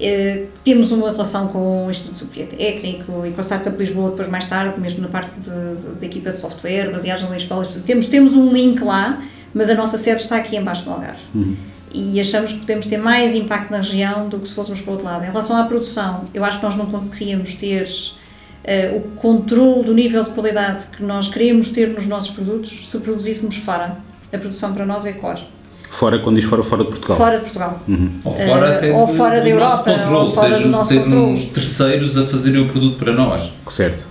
[0.00, 4.26] eh, temos uma relação com o Instituto Superior Técnico e com a Startup Lisboa, depois
[4.26, 7.64] mais tarde, mesmo na parte da equipa de software, baseados em Lisboa.
[7.84, 9.22] Temos, temos um link lá,
[9.54, 11.20] mas a nossa sede está aqui embaixo no Algarve.
[11.34, 11.56] Uhum.
[11.94, 14.92] E achamos que podemos ter mais impacto na região do que se fôssemos para o
[14.94, 15.24] outro lado.
[15.24, 19.94] Em relação à produção, eu acho que nós não conseguíamos ter uh, o controle do
[19.94, 23.98] nível de qualidade que nós queremos ter nos nossos produtos se produzíssemos fora.
[24.32, 25.46] A produção para nós é core.
[25.90, 27.16] Fora, quando diz fora, fora de Portugal.
[27.18, 27.82] Fora de Portugal.
[27.86, 28.10] Uhum.
[28.24, 31.32] Ou fora uh, até ou fora da Europa, controle, ou fora sejam, do nosso sejam
[31.32, 33.52] os terceiros a fazerem o produto para nós.
[33.68, 34.08] Certo.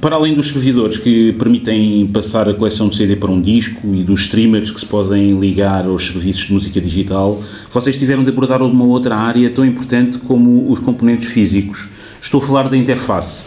[0.00, 4.02] Para além dos servidores que permitem passar a coleção de CD para um disco e
[4.02, 7.42] dos streamers que se podem ligar aos serviços de música digital,
[7.72, 11.88] vocês tiveram de abordar uma outra área tão importante como os componentes físicos.
[12.20, 13.44] Estou a falar da interface.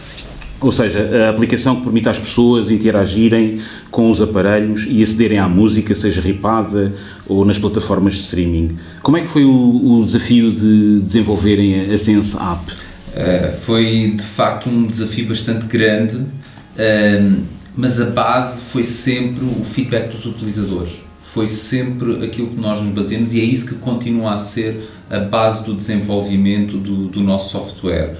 [0.60, 5.48] Ou seja, a aplicação que permite às pessoas interagirem com os aparelhos e acederem à
[5.48, 6.92] música, seja ripada
[7.28, 8.76] ou nas plataformas de streaming.
[9.00, 12.87] Como é que foi o, o desafio de desenvolverem a Sense App?
[13.18, 17.42] Uh, foi de facto um desafio bastante grande, uh,
[17.76, 21.02] mas a base foi sempre o feedback dos utilizadores.
[21.20, 25.18] Foi sempre aquilo que nós nos baseamos e é isso que continua a ser a
[25.18, 28.16] base do desenvolvimento do, do nosso software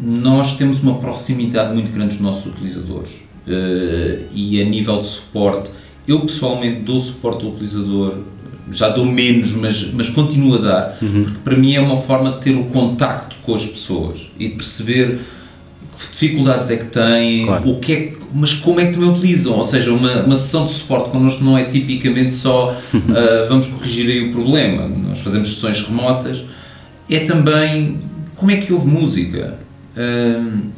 [0.00, 5.70] nós temos uma proximidade muito grande dos nossos utilizadores uh, e a nível de suporte,
[6.06, 8.18] eu pessoalmente dou suporte ao utilizador,
[8.70, 11.24] já dou menos, mas, mas continuo a dar, uhum.
[11.24, 14.54] porque para mim é uma forma de ter o contacto com as pessoas e de
[14.54, 15.20] perceber
[15.98, 17.70] que dificuldades é que têm, claro.
[17.70, 20.70] o que é mas como é que também utilizam, ou seja, uma, uma sessão de
[20.70, 25.80] suporte connosco não é tipicamente só uh, vamos corrigir aí o problema, nós fazemos sessões
[25.80, 26.44] remotas,
[27.10, 27.98] é também
[28.40, 29.58] como é que houve música?
[29.96, 30.70] Um,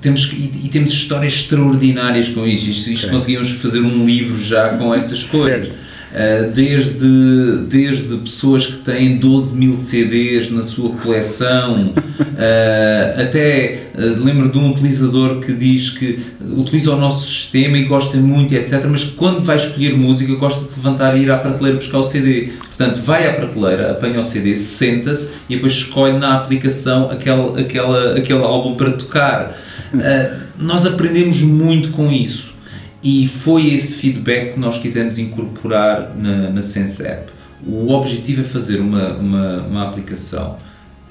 [0.00, 2.70] temos, e, e, temos histórias extraordinárias com isso.
[2.70, 3.18] Isto, isto okay.
[3.18, 5.74] conseguimos fazer um livro já com essas coisas.
[5.74, 5.78] Certo.
[6.14, 14.22] Uh, desde, desde pessoas que têm 12 mil CDs na sua coleção, uh, até uh,
[14.24, 16.20] lembro de um utilizador que diz que
[16.56, 18.86] utiliza o nosso sistema e gosta muito, etc.
[18.88, 22.52] Mas quando vai escolher música, gosta de levantar e ir à prateleira buscar o CD.
[22.64, 28.14] Portanto, vai à prateleira, apanha o CD, senta-se e depois escolhe na aplicação aquele, aquela,
[28.16, 29.58] aquele álbum para tocar.
[30.56, 32.53] nós aprendemos muito com isso
[33.04, 37.30] e foi esse feedback que nós quisemos incorporar na, na Sense App.
[37.66, 40.56] O objetivo é fazer uma, uma, uma aplicação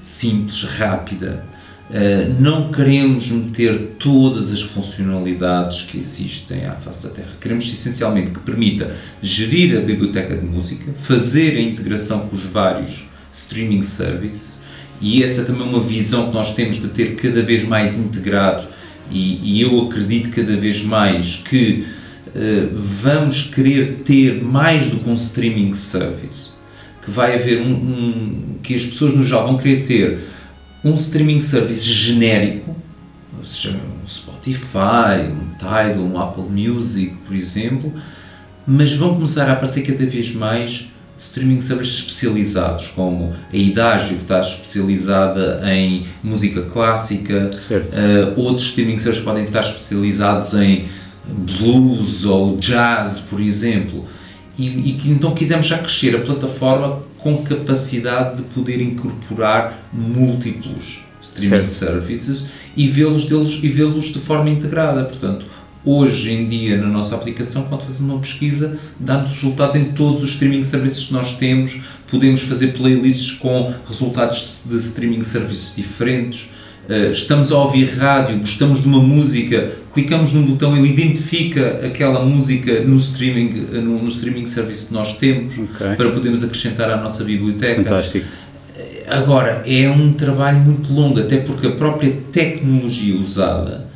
[0.00, 1.44] simples, rápida.
[1.88, 7.30] Uh, não queremos meter todas as funcionalidades que existem à face da Terra.
[7.40, 13.04] Queremos essencialmente que permita gerir a biblioteca de música, fazer a integração com os vários
[13.32, 14.56] streaming services
[15.00, 18.66] e essa é também uma visão que nós temos de ter cada vez mais integrado
[19.10, 21.86] e, e eu acredito cada vez mais que
[22.28, 26.50] uh, vamos querer ter mais do que um streaming service,
[27.04, 30.20] que vai haver um, um que as pessoas no geral vão querer ter
[30.84, 32.76] um streaming service genérico,
[33.36, 37.92] ou seja, um Spotify, um Tidal, um Apple Music, por exemplo,
[38.66, 44.22] mas vão começar a aparecer cada vez mais streaming services especializados, como a Idágio, que
[44.22, 50.86] está especializada em música clássica, uh, outros streaming services podem estar especializados em
[51.26, 54.04] blues ou jazz, por exemplo.
[54.58, 61.66] E, e então quisemos já crescer a plataforma com capacidade de poder incorporar múltiplos streaming
[61.66, 61.68] certo.
[61.68, 62.46] services
[62.76, 65.04] e vê-los vê-los de forma integrada.
[65.04, 65.46] Portanto,
[65.86, 70.30] Hoje em dia, na nossa aplicação, quando fazemos uma pesquisa, dá-nos resultados em todos os
[70.30, 71.78] streaming services que nós temos.
[72.10, 76.48] Podemos fazer playlists com resultados de streaming services diferentes.
[76.88, 82.24] Uh, estamos a ouvir rádio, gostamos de uma música, clicamos num botão, ele identifica aquela
[82.24, 85.96] música no streaming, no, no streaming service que nós temos okay.
[85.96, 87.82] para podermos acrescentar à nossa biblioteca.
[87.82, 88.26] Fantástico.
[89.06, 93.92] Agora, é um trabalho muito longo, até porque a própria tecnologia usada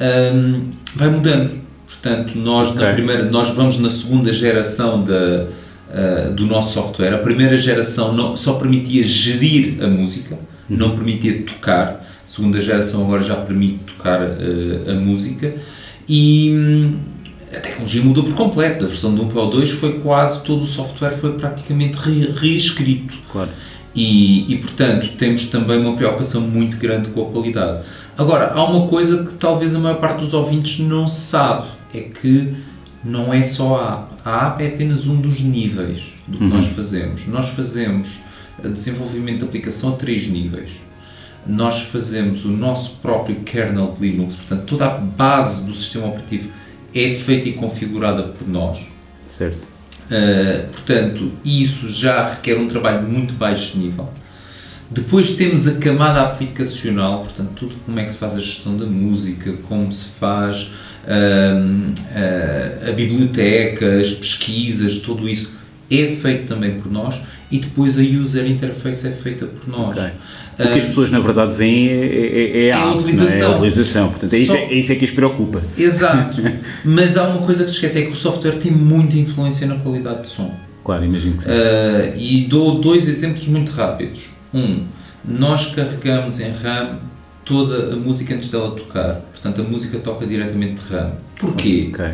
[0.00, 1.60] um, vai mudando.
[1.86, 2.86] Portanto, nós, okay.
[2.86, 5.46] na primeira, nós vamos na segunda geração da,
[5.88, 7.14] uh, do nosso software.
[7.14, 10.34] A primeira geração não, só permitia gerir a música,
[10.68, 10.76] uhum.
[10.76, 12.06] não permitia tocar.
[12.24, 15.54] A segunda geração agora já permite tocar uh, a música.
[16.08, 16.98] E hum,
[17.54, 18.84] a tecnologia mudou por completo.
[18.84, 22.32] Da versão do 1 para o 2 foi quase todo o software foi praticamente re,
[22.34, 23.18] reescrito.
[23.30, 23.50] Claro.
[23.94, 27.82] E, e, portanto, temos também uma preocupação muito grande com a qualidade.
[28.20, 32.54] Agora, há uma coisa que talvez a maior parte dos ouvintes não sabe, é que
[33.02, 34.10] não é só a app.
[34.22, 36.50] A app é apenas um dos níveis do que uhum.
[36.50, 37.26] nós fazemos.
[37.26, 38.20] Nós fazemos
[38.62, 40.72] desenvolvimento de aplicação a três níveis.
[41.46, 46.50] Nós fazemos o nosso próprio kernel de Linux, portanto, toda a base do sistema operativo
[46.94, 48.80] é feita e configurada por nós.
[49.30, 49.66] Certo.
[50.10, 54.10] Uh, portanto, isso já requer um trabalho muito baixo nível.
[54.90, 58.86] Depois temos a camada aplicacional, portanto, tudo como é que se faz a gestão da
[58.86, 65.52] música, como se faz uh, uh, a biblioteca, as pesquisas, tudo isso
[65.90, 69.96] é feito também por nós e depois a user interface é feita por nós.
[69.96, 70.10] Okay.
[70.58, 73.40] O que as pessoas na verdade veem é, é, é, a, é a utilização.
[73.40, 74.08] É a utilização.
[74.10, 75.62] Portanto, é, isso, é, é isso é que as preocupa.
[75.76, 76.42] Exato.
[76.84, 79.76] Mas há uma coisa que se esquece, é que o software tem muita influência na
[79.78, 80.54] qualidade de som.
[80.84, 81.50] Claro, imagino que sim.
[81.50, 84.30] Uh, e dou dois exemplos muito rápidos.
[84.52, 84.84] Um,
[85.24, 86.98] nós carregamos em RAM
[87.44, 89.16] toda a música antes dela tocar.
[89.32, 91.12] Portanto, a música toca diretamente de RAM.
[91.38, 91.90] Porquê?
[91.92, 92.06] Ok.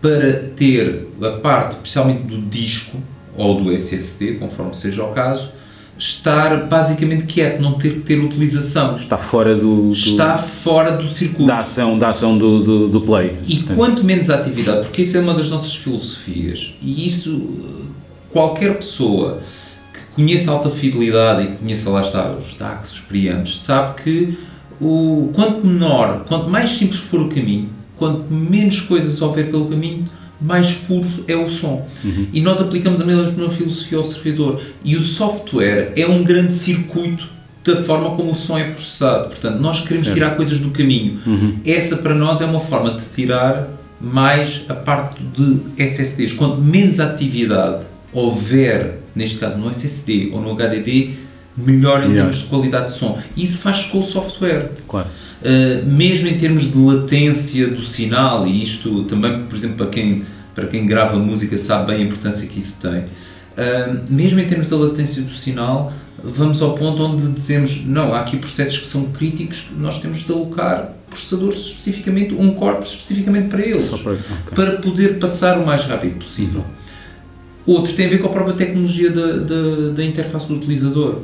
[0.00, 2.96] Para ter a parte, especialmente do disco
[3.36, 5.50] ou do SSD, conforme seja o caso,
[5.98, 8.94] estar basicamente quieto, não ter que ter utilização.
[8.96, 11.46] Está fora do, do- Está fora do circuito.
[11.46, 13.36] da ação, da ação do, do, do play.
[13.48, 17.76] E quanto menos atividade, porque isso é uma das nossas filosofias, e isso
[18.30, 19.40] qualquer pessoa
[20.18, 24.38] que conheça alta fidelidade e conheça, lá está, os DACs, os preamps, sabe que
[24.80, 30.06] o, quanto menor, quanto mais simples for o caminho, quanto menos coisas houver pelo caminho,
[30.40, 31.86] mais puro é o som.
[32.32, 34.60] E nós aplicamos a mesma filosofia ao servidor.
[34.84, 37.28] E o software é um grande circuito
[37.64, 39.28] da forma como o som é processado.
[39.28, 40.14] Portanto, nós queremos Certo.
[40.14, 41.18] tirar coisas do caminho.
[41.66, 43.68] Essa para nós é uma forma de tirar
[44.00, 46.32] mais a parte de SSDs.
[46.34, 51.10] Quanto menos atividade houver, neste caso no SSD ou no HDD,
[51.56, 52.14] melhor em Melhor.
[52.14, 53.18] termos de qualidade de som.
[53.36, 54.70] Isso faz com o software.
[54.86, 55.08] Claro.
[55.42, 60.24] Uh, mesmo em termos de latência do sinal, e isto também, por exemplo, para quem,
[60.54, 64.66] para quem grava música sabe bem a importância que isso tem, uh, mesmo em termos
[64.66, 65.92] da latência do sinal,
[66.22, 70.32] vamos ao ponto onde dizemos, não, há aqui processos que são críticos, nós temos de
[70.32, 74.18] alocar processadores especificamente, um corpo especificamente para eles, para- ok.
[74.54, 76.64] para poder passar o mais rápido possível.
[77.68, 81.20] Outro tem a ver com a própria tecnologia da, da, da interface do utilizador.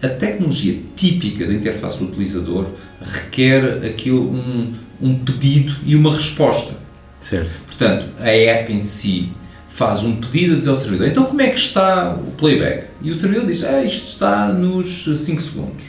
[0.00, 2.66] A tecnologia típica da interface do utilizador
[3.00, 6.74] requer aquilo, um, um pedido e uma resposta.
[7.20, 7.50] Certo.
[7.66, 9.32] Portanto, a app em si
[9.70, 12.86] faz um pedido a dizer ao servidor, então como é que está o playback?
[13.02, 15.84] E o servidor diz, ah, isto está nos 5 segundos.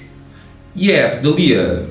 [0.76, 1.84] E a app, dali a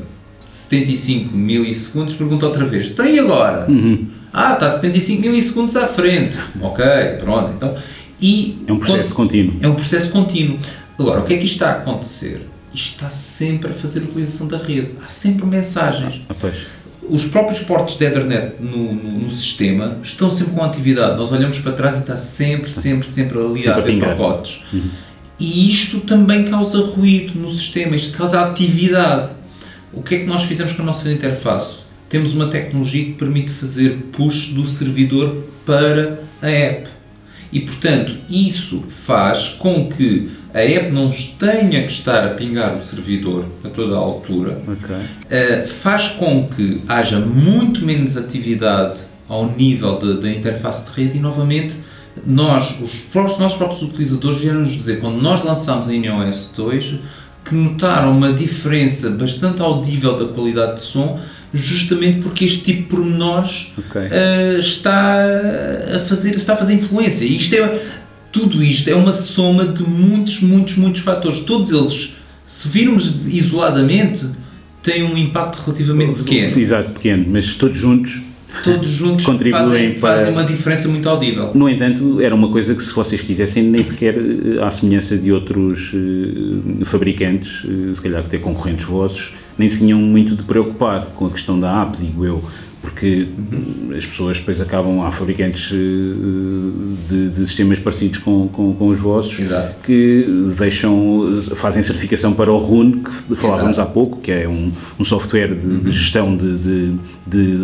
[0.49, 3.71] 75 milissegundos, pergunta outra vez, e agora?
[3.71, 4.09] Uhum.
[4.33, 6.37] Ah, está 75 milissegundos à frente.
[6.61, 6.85] Ok,
[7.21, 7.51] pronto.
[7.57, 7.75] Então,
[8.21, 9.57] e É um processo quando- contínuo.
[9.61, 10.59] é um processo contínuo.
[10.99, 12.47] Agora, o que é que isto está a acontecer?
[12.73, 14.95] Isto está sempre a fazer utilização da rede.
[15.05, 16.23] Há sempre mensagens.
[16.29, 16.55] Ah, pois.
[17.03, 21.17] Os próprios portos de Ethernet no, no- no sistema estão sempre com atividade.
[21.19, 24.61] Nós olhamos para trás e está sempre, sempre, sempre ali Sempre a haver pacotes.
[25.39, 29.31] E isto também causa ruído no sistema, isto causa atividade.
[29.93, 31.83] O que é que nós fizemos com a nossa interface?
[32.13, 36.91] Temos uma tecnologia que permite fazer push do servidor para a app.
[37.51, 42.83] E, portanto, isso faz com que a app não tenha que estar a pingar o
[42.85, 44.95] servidor a toda a altura, Ok.
[44.95, 48.97] Uh, faz com que haja muito menos atividade
[49.27, 51.75] ao nível da interface de rede e novamente
[52.27, 56.95] nós, os, pró- os nossos próprios utilizadores vieram-nos dizer quando nós lançámos a InOS 2
[57.45, 61.19] que notaram uma diferença bastante audível da qualidade de som
[61.53, 64.01] justamente porque este tipo de pormenores Ok.
[64.01, 65.19] uh, está
[65.97, 67.25] a fazer está a fazer influência.
[67.25, 67.81] E Isto é
[68.31, 71.41] tudo isto é uma soma de muitos, muitos, muitos fatores.
[71.41, 72.15] Todos eles,
[72.47, 74.25] se virmos isoladamente,
[74.83, 76.59] têm um impacto relativamente pequeno.
[76.59, 78.21] Exato, pequeno, mas todos juntos.
[78.65, 81.53] Todos juntos Contribuem fazem, para- fazem uma diferença muito audível.
[81.55, 85.33] No entanto, era uma coisa que, se vocês quisessem, nem sequer, eh, à semelhança de
[85.33, 91.07] outros eh, fabricantes, eh, se calhar até concorrentes vossos, nem se tinham muito de preocupar
[91.15, 92.43] com a questão da app, digo eu,
[92.81, 93.95] porque Uhum.
[93.97, 95.77] as pessoas depois acabam, há fabricantes eh,
[97.09, 99.77] de, de sistemas parecidos com, com, com os vossos, Exato.
[99.85, 100.27] que
[100.59, 103.89] deixam, fazem certificação para o RUN, que falávamos Exato.
[103.89, 106.93] há pouco, que é um, um software de, de gestão de, de,
[107.27, 107.59] de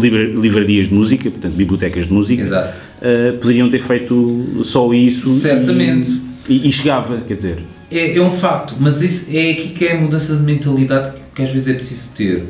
[0.00, 2.74] livra- livrarias de música, portanto, bibliotecas de música.
[3.00, 5.26] Uh, poderiam ter feito só isso.
[5.26, 6.20] Certamente.
[6.48, 7.56] E, e- e chegava, quer dizer.
[7.90, 11.42] É, é um facto, mas isso é aqui que é a mudança de mentalidade que,
[11.42, 12.44] às vezes é preciso ter.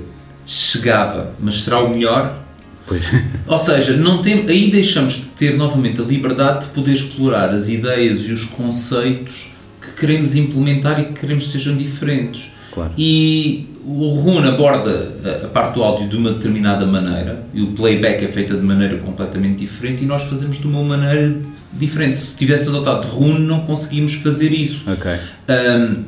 [0.45, 2.39] Chegava, mas será o melhor?
[2.87, 3.11] Pois.
[3.47, 7.69] Ou seja, não tem, aí deixamos de ter novamente a liberdade de poder explorar as
[7.69, 12.51] ideias e os conceitos que queremos implementar e que queremos que sejam diferentes.
[12.73, 12.93] Claro.
[12.97, 17.73] E o Rune aborda a, a parte do áudio de uma determinada maneira e o
[17.73, 21.37] playback é feito de maneira completamente diferente e nós fazemos de uma maneira
[21.73, 22.17] diferente.
[22.17, 24.83] Se tivesse adotado Rune, não conseguimos fazer isso.
[24.87, 25.11] Ok.
[25.13, 26.05] Um,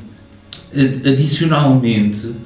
[0.74, 2.36] ad- adicionalmente, uh,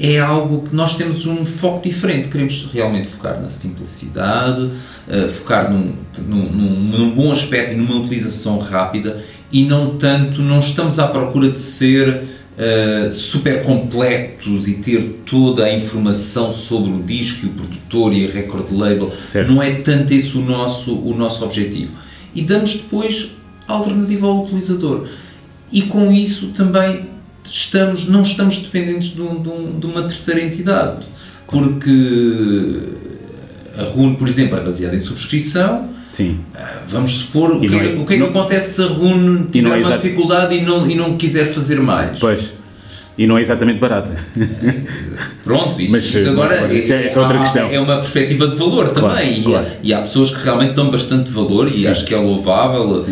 [0.00, 2.28] é algo que nós temos um foco diferente.
[2.28, 5.92] Queremos realmente focar na simplicidade, uh, focar num,
[6.26, 9.22] num, num- num bom aspecto e numa utilização rápida
[9.52, 12.08] e não tanto, não estamos à procura de ser
[12.56, 18.26] uh, super completos e ter toda a informação sobre o disco, e o produtor e
[18.26, 19.12] a record label.
[19.16, 19.52] Certo.
[19.52, 21.92] Não é tanto esse o nosso, o nosso objetivo.
[22.34, 23.28] E damos depois
[23.68, 25.06] alternativa ao utilizador.
[25.72, 27.06] E com isso também
[27.44, 31.06] estamos, não estamos dependentes de, um- de um- de uma terceira entidade.
[31.46, 32.88] Porque
[33.76, 35.90] a RUN, por exemplo, é baseada em subscrição.
[36.12, 36.40] Sim.
[36.88, 39.44] Vamos supor, o E que, é, é- o que é que acontece se a RUN
[39.50, 42.18] tiver é uma dificuldade e não, e não quiser fazer mais?
[42.18, 42.50] Pois.
[43.16, 44.14] E não é exatamente barata.
[45.44, 47.68] Pronto, isso, Mas, isso agora é, isso é, é, outra questão.
[47.68, 49.42] é uma perspectiva de valor claro, também.
[49.42, 49.66] Claro.
[49.82, 51.86] E, e, há pessoas que realmente dão bastante valor e Sim.
[51.88, 53.06] acho que é louvável uh,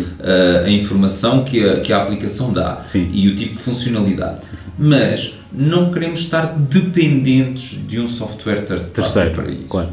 [0.65, 3.09] a informação que a, que a aplicação dá Sim.
[3.11, 4.47] e o tipo de funcionalidade.
[4.77, 9.65] Mas não queremos estar dependentes de um software terceiro para isso.
[9.67, 9.89] Claro.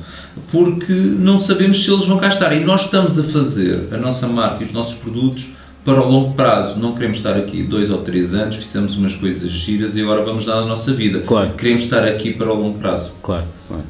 [0.50, 2.52] Porque não sabemos se eles vão cá estar.
[2.56, 5.48] E nós estamos a fazer a nossa marca e os nossos produtos
[5.85, 6.79] para o longo prazo.
[6.79, 10.45] Não queremos estar aqui dois ou três anos, fizemos umas coisas giras e agora vamos
[10.45, 11.20] dar a nossa vida.
[11.20, 11.51] Claro.
[11.55, 13.12] Queremos estar aqui para o longo prazo.
[13.22, 13.85] Claro, claro.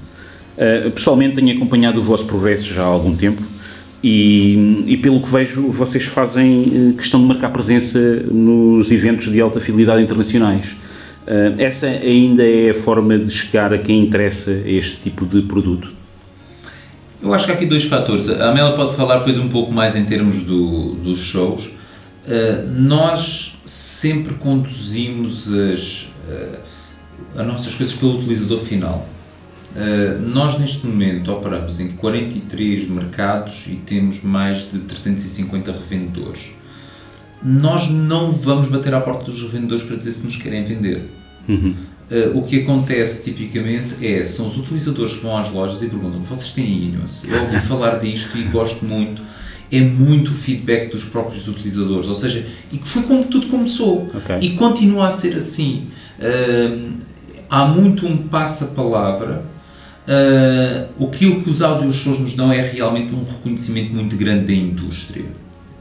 [0.57, 3.41] Uh, pessoalmente tenho acompanhado o vosso progresso já há algum tempo
[4.03, 7.99] e, e pelo que vejo vocês fazem uh, questão de marcar presença
[8.31, 10.77] nos eventos de alta fidelidade internacionais.
[11.27, 15.99] Uh, essa ainda é a forma de chegar a quem interessa este tipo de produto?
[17.21, 18.29] Eu acho que há aqui dois fatores.
[18.29, 21.71] A Amélia pode falar depois um pouco mais em termos do, dos shows, eh,
[22.77, 26.59] nós sempre conduzimos as, uh,
[27.37, 29.07] as nossas coisas pelo utilizador final.
[29.77, 36.51] Uh, nós neste momento operamos em 43 mercados e temos mais de 350 revendedores.
[37.43, 41.09] Nós não vamos bater à porta dos revendedores para dizer se nos querem vender.
[41.47, 41.75] Uhum.
[42.11, 46.23] Uh, o que acontece tipicamente é, são os utilizadores que vão às lojas e perguntam
[46.23, 47.21] vocês têm Ineos?
[47.23, 49.23] Eu ouvi falar disto e gosto muito
[49.71, 54.11] é muito o feedback dos próprios utilizadores, ou seja, e que foi como tudo começou
[54.15, 54.39] okay.
[54.41, 55.87] e continua a ser assim.
[56.19, 56.93] Uh,
[57.51, 59.43] há muito um passa-palavra.
[60.09, 64.53] Uh, aquilo que os audios shows nos dão é realmente um reconhecimento muito grande da
[64.55, 65.27] indústria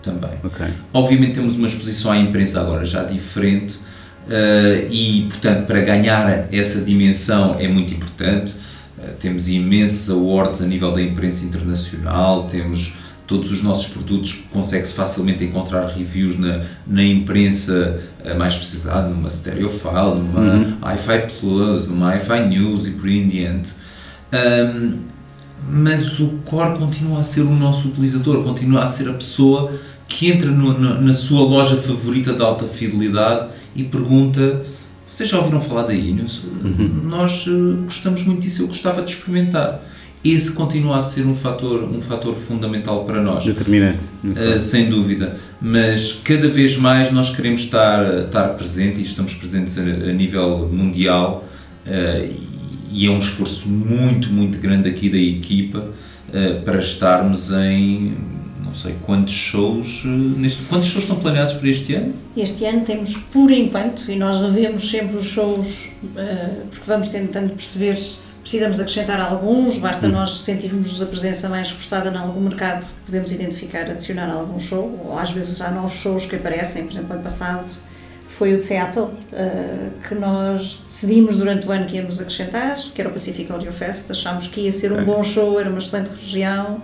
[0.01, 0.37] também.
[0.43, 0.67] Okay.
[0.93, 6.81] Obviamente temos uma exposição à imprensa agora já diferente uh, e, portanto, para ganhar essa
[6.81, 8.53] dimensão é muito importante.
[8.97, 12.93] Uh, temos imensos awards a nível da imprensa internacional, temos
[13.27, 19.29] todos os nossos produtos consegue-se facilmente encontrar reviews na, na imprensa eh, mais especializada, numa
[19.29, 20.77] Stereofile, numa uhum.
[20.81, 23.73] Hi-Fi Plus, numa Hi-Fi News e por aí em diante.
[24.33, 24.93] Um,
[25.69, 29.73] mas o core continua a ser o nosso utilizador, continua a ser a pessoa
[30.07, 34.63] que entra no, na, na sua loja favorita de alta fidelidade e pergunta
[35.09, 36.43] vocês já ouviram falar da Ineos?
[36.63, 37.01] Uhum.
[37.05, 39.81] Nós uh, gostamos muito disso, eu gostava de experimentar
[40.31, 43.45] esse continua a ser um fator, um fator fundamental para nós.
[43.45, 44.03] Determinante.
[44.23, 45.35] Uh, sem dúvida.
[45.61, 50.69] Mas cada vez mais nós queremos estar, estar presentes e estamos presentes a, a nível
[50.71, 51.47] mundial
[51.85, 52.35] uh,
[52.91, 58.15] e é um esforço muito, muito grande aqui da equipa uh, para estarmos em
[58.67, 62.13] não sei quantos shows neste, quantos shows estão planeados para este ano?
[62.35, 65.89] Este ano temos por enquanto e nós revemos sempre os shows
[66.69, 70.11] porque vamos tentando perceber se precisamos de acrescentar alguns, basta hum.
[70.11, 75.17] nós sentirmos a presença mais reforçada em algum mercado, podemos identificar, adicionar algum show, ou
[75.17, 77.67] às vezes há novos shows que aparecem, por exemplo, ano passado
[78.37, 83.01] foi o de Seattle, uh, que nós decidimos durante o ano que íamos acrescentar, que
[83.01, 86.11] era o Pacific Audio Fest, achámos que ia ser um bom show, era uma excelente
[86.11, 86.79] região,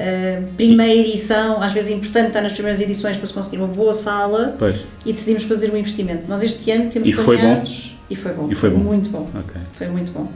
[0.00, 3.66] Uh, primeira edição, às vezes é importante estar nas primeiras edições para se conseguir uma
[3.66, 4.82] boa sala pois.
[5.04, 6.22] e decidimos fazer um investimento.
[6.26, 7.62] Nós este ano temos e foi bom?
[8.08, 9.60] e foi bom, e foi bom, muito bom, okay.
[9.72, 10.26] foi muito bom.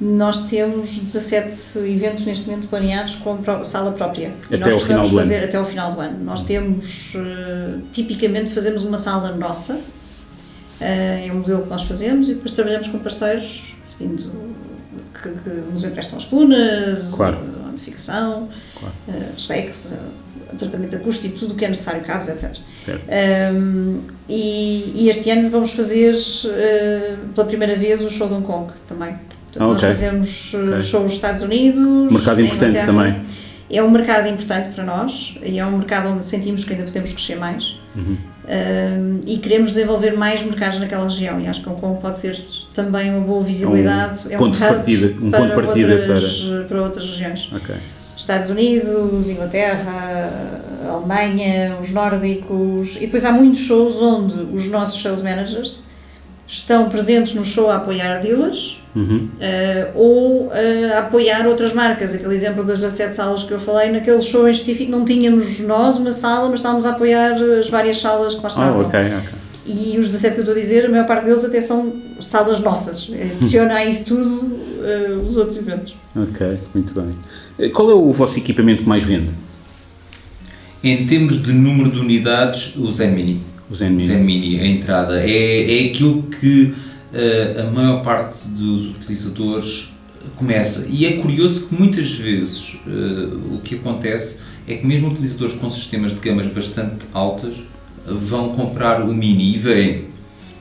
[0.00, 4.32] Nós temos 17 eventos neste momento planeados com sala própria.
[4.50, 5.44] Até ao final do fazer ano.
[5.44, 6.24] até ao final do ano.
[6.24, 9.82] Nós temos, uh, tipicamente, fazemos uma sala nossa, uh,
[10.80, 14.08] é um modelo que nós fazemos, e depois trabalhamos com parceiros que,
[15.28, 17.38] que nos emprestam as colunas, claro.
[18.78, 18.94] Claro.
[19.08, 19.92] uh, os decks,
[20.52, 22.56] o tratamento acústico, tudo o que é necessário, cabos, etc.
[23.52, 26.14] Um, e, e, este ano vamos fazer
[27.34, 29.16] pela primeira vez o show de Hong Kong também.
[29.56, 30.82] Ah, Nós fazemos uh, okay.
[30.82, 32.12] shows nos Estados Unidos.
[32.12, 33.20] Mercado importante também.
[33.70, 37.12] É um mercado importante para nós e é um mercado onde sentimos que ainda podemos
[37.12, 37.76] crescer mais.
[37.94, 38.16] Uhum.
[39.26, 42.36] E queremos desenvolver mais mercados naquela região e acho que Hong Kong pode ser
[42.72, 44.28] também uma boa visibilidade.
[44.28, 46.64] Um, é um ponto de partida, um ponto de partida outras, para...
[46.64, 47.52] para outras regiões.
[47.52, 47.76] Okay.
[48.16, 50.30] Estados Unidos, Inglaterra,
[50.88, 55.82] Alemanha, os nórdicos, e depois há muitos shows onde os nossos sales managers
[56.46, 59.28] estão presentes no show a apoiar dealers uhum.
[59.34, 60.52] uh, ou uh,
[60.94, 62.14] a apoiar outras marcas.
[62.14, 65.96] Aquele exemplo das 17 salas que eu falei, naquele show em específico não tínhamos nós
[65.98, 68.80] uma sala, mas estávamos a apoiar as várias salas que lá estavam.
[68.80, 69.44] Oh, okay, okay.
[69.66, 72.60] E os 17 que eu estou a dizer, a maior parte deles até são salas
[72.60, 73.10] nossas.
[73.10, 75.96] Adiciona a isso tudo uh, os outros eventos.
[76.14, 77.70] Ok, muito bem.
[77.70, 79.30] Qual é o vosso equipamento que mais vende?
[80.82, 83.53] Em termos de número de unidades, o Zen Mini.
[83.70, 84.08] O Zen Mini.
[84.08, 85.20] Zen Mini, a entrada.
[85.20, 86.74] É, é aquilo que
[87.12, 89.88] uh, a maior parte dos utilizadores
[90.36, 90.86] começa.
[90.88, 95.70] E é curioso que muitas vezes uh, o que acontece é que mesmo utilizadores com
[95.70, 97.62] sistemas de gamas bastante altas
[98.06, 100.04] vão comprar o Mini e veem,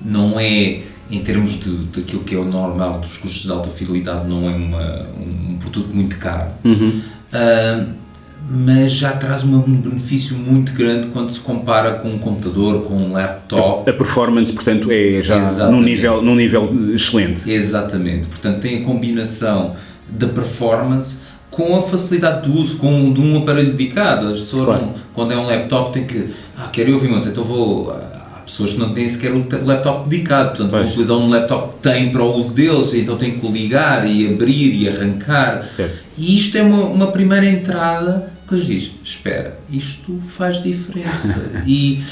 [0.02, 0.82] não é
[1.12, 4.56] em termos de, daquilo que é o normal dos custos de alta fidelidade, não é
[4.56, 6.52] uma, um produto muito caro.
[6.64, 7.02] Uhum.
[7.34, 8.03] Uh,
[8.50, 13.12] mas já traz um benefício muito grande quando se compara com um computador, com um
[13.14, 13.90] laptop.
[13.90, 17.50] A, a performance, portanto, é já num nível, num nível excelente.
[17.50, 18.28] Exatamente.
[18.28, 19.76] Portanto, tem a combinação
[20.10, 21.18] da performance
[21.50, 24.28] com a facilidade de uso com, de um aparelho dedicado.
[24.28, 24.86] A pessoa, claro.
[24.88, 26.30] não, quando é um laptop, tem que.
[26.58, 27.92] Ah, quero ouvir música, então vou.
[27.92, 30.82] Há pessoas que não têm sequer o laptop dedicado, portanto, pois.
[30.82, 34.28] vão utilizar um laptop que tem para o uso deles, então tem que ligar e
[34.28, 35.66] abrir e arrancar.
[35.66, 36.04] Certo.
[36.18, 41.52] E isto é uma, uma primeira entrada que lhes diz: espera, isto faz diferença.
[41.66, 42.04] e,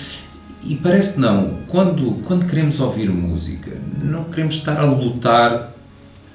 [0.64, 3.72] e parece não, quando, quando queremos ouvir música,
[4.02, 5.72] não queremos estar a lutar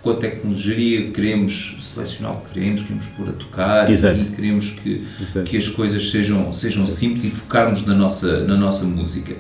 [0.02, 4.20] com a tecnologia, queremos selecionar o que queremos, queremos pôr a tocar Exato.
[4.20, 5.04] e queremos que,
[5.44, 9.36] que as coisas sejam, sejam simples e focarmos na nossa, na nossa música.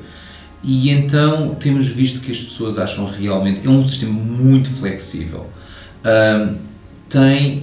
[0.64, 3.64] E então temos visto que as pessoas acham realmente.
[3.64, 5.46] É um sistema muito flexível.
[6.04, 6.56] Um,
[7.08, 7.62] tem.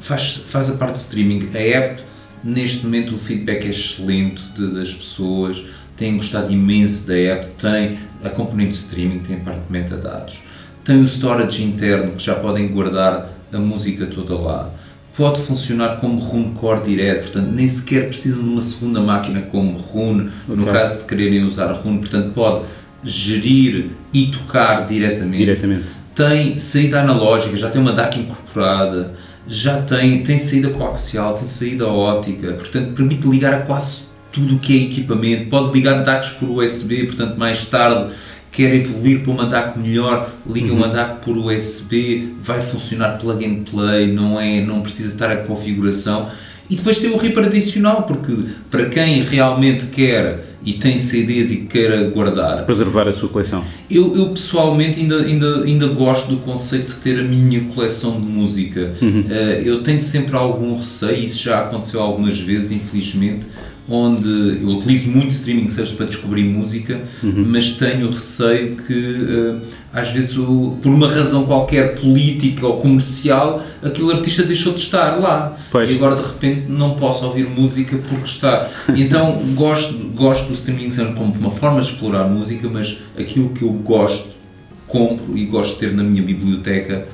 [0.00, 1.50] Faz, faz a parte de streaming.
[1.54, 2.02] A app,
[2.44, 5.62] neste momento, o feedback é excelente de, das pessoas.
[5.96, 7.48] Têm gostado imenso da app.
[7.60, 10.42] Tem a componente de streaming, tem a parte de metadados
[10.84, 14.70] tem o storage interno que já podem guardar a música toda lá.
[15.16, 19.76] Pode funcionar como Rune Core direto, portanto nem sequer precisam de uma segunda máquina como
[19.76, 20.56] Rune, okay.
[20.56, 22.64] no caso de quererem usar Rune, portanto pode
[23.04, 25.38] gerir e tocar diretamente.
[25.38, 25.84] diretamente.
[26.14, 29.14] Tem saída analógica, já tem uma DAC incorporada,
[29.46, 34.00] já tem, tem saída coaxial, tem saída ótica, portanto permite ligar a quase
[34.30, 38.12] tudo o que é equipamento, pode ligar DACs por USB, portanto mais tarde
[38.52, 40.76] quer evoluir para uma DAC melhor, liga uhum.
[40.76, 45.36] uma DAC por USB, vai funcionar plug and play, não, é, não precisa estar a
[45.36, 46.30] configuração.
[46.70, 48.34] E depois tem o Reaper adicional, porque
[48.70, 52.64] para quem realmente quer e tem CDs e queira guardar.
[52.64, 53.64] Preservar a sua coleção.
[53.90, 58.26] Eu, eu pessoalmente ainda, ainda, ainda gosto do conceito de ter a minha coleção de
[58.26, 58.94] música.
[59.02, 59.22] Uhum.
[59.22, 59.32] Uh,
[59.64, 63.46] eu tenho sempre algum receio, isso já aconteceu algumas vezes, infelizmente,
[63.88, 64.28] onde
[64.62, 67.44] eu utilizo muito streaming service para descobrir música, uhum.
[67.48, 69.60] mas tenho receio que uh,
[69.92, 75.56] às vezes por uma razão qualquer política ou comercial aquele artista deixou de estar lá
[75.70, 75.90] pois.
[75.90, 78.68] e agora de repente não posso ouvir música porque está.
[78.94, 83.62] Então gosto, gosto do streaming service como uma forma de explorar música, mas aquilo que
[83.62, 84.28] eu gosto,
[84.86, 87.06] compro e gosto de ter na minha biblioteca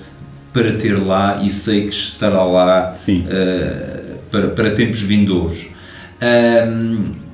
[0.53, 5.78] para ter lá e sei que estará lá uh, para, para tempos vindouros.
[6.21, 7.29] Um,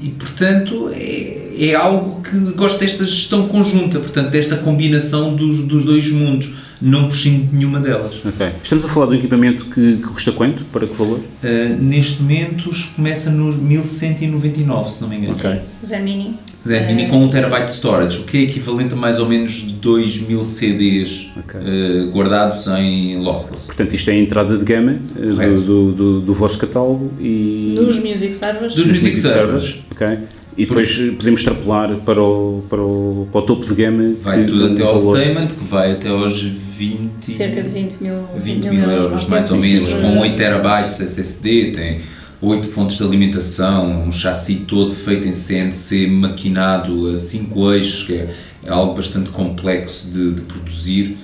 [0.00, 5.84] e portanto é, é, algo que gosto desta gestão conjunta, portanto, desta combinação dos, dos
[5.84, 8.22] dois mundos, não prescindo de nenhuma delas.
[8.24, 8.52] Okay.
[8.62, 10.64] Estamos a falar de um equipamento que, que custa quanto?
[10.66, 11.18] Para que valor?
[11.18, 15.34] Uh, neste momento começa nos 1199, se não me engano.
[15.34, 15.60] Okay.
[15.84, 16.36] Zé Mini.
[16.66, 19.62] Zen Mini com 1 TB de storage, o que é equivalente a mais ou menos
[19.62, 21.60] 2000 CDs okay.
[21.60, 23.66] uh, guardados em lossless.
[23.66, 27.72] Portanto, isto é a entrada de gama uh, do, do, do, do, vosso catálogo e...
[27.76, 28.74] Dos music servers.
[28.74, 29.62] Dos, music, music servers.
[29.62, 29.84] servers.
[29.92, 30.18] Ok.
[30.58, 31.12] E depois Por...
[31.16, 34.14] podemos extrapolar para o, para, o, para o topo de gama.
[34.20, 37.30] Vai que, tudo até ao statement, que vai até aos 20...
[37.30, 41.72] Cerca de 20 mil, 20 mil, mil euros, mais ou menos, com 8 TB SSD,
[41.72, 42.00] tem
[42.40, 48.14] oito fontes de alimentação, um chassi todo feito em CNC, maquinado a cinco eixos, que
[48.14, 48.34] é,
[48.64, 51.16] é algo bastante complexo de, de produzir.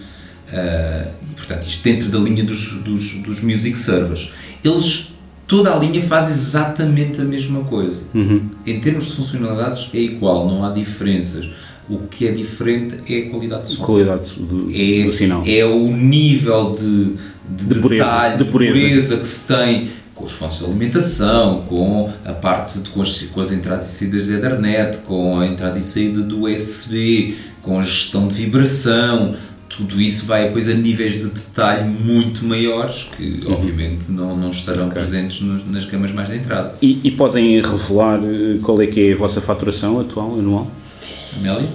[0.48, 4.30] Uh, e, portanto, isto dentro da linha dos, dos, dos, music servers.
[4.62, 5.14] Eles,
[5.46, 8.02] toda a linha faz exatamente a mesma coisa.
[8.12, 8.50] Uhum.
[8.66, 11.48] Em termos de funcionalidades é igual, não há diferenças.
[11.88, 13.82] O que é diferente é a qualidade de som.
[13.82, 15.42] Qualidade do, é, do sinal.
[15.46, 17.14] É o nível de,
[17.48, 18.72] de, de detalhe, de pureza.
[18.72, 23.02] de pureza que se tem com as fontes de alimentação, com a parte de, com,
[23.02, 27.36] as, com as entradas e saídas de Ethernet, com a entrada e saída do USB,
[27.62, 29.34] com a gestão de vibração,
[29.68, 33.54] tudo isso vai depois a níveis de detalhe muito maiores que uhum.
[33.54, 34.94] obviamente não, não estarão okay.
[34.94, 36.74] presentes nos, nas gamas mais de entrada.
[36.82, 40.70] E, e, podem revelar eh, qual é que é a vossa faturação atual, anual?
[41.38, 41.68] Amélia?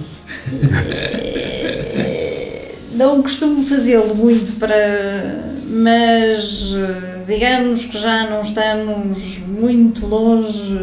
[2.94, 10.76] não costumo fazê-lo muito para mas eh, digamos que já não estamos muito longe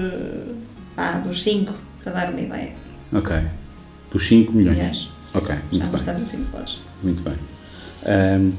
[1.23, 1.73] dos 5,
[2.03, 2.69] para dar uma ideia.
[3.11, 3.35] Ok.
[4.11, 4.77] Dos 5 milhões?
[4.77, 5.09] milhões.
[5.33, 5.99] Ok, muito já não bem.
[5.99, 6.77] estamos assim de longe.
[7.03, 7.33] Muito bem.
[8.07, 8.51] Um,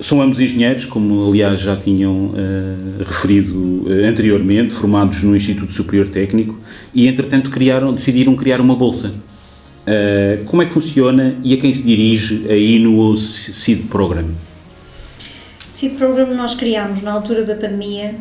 [0.00, 6.08] são ambos engenheiros, como aliás já tinham uh, referido uh, anteriormente, formados no Instituto Superior
[6.08, 6.58] Técnico
[6.94, 9.08] e entretanto criaram, decidiram criar uma bolsa.
[9.86, 14.28] Uh, como é que funciona e a quem se dirige aí no SEED Program?
[15.74, 18.14] Seed Program nós criámos na altura da pandemia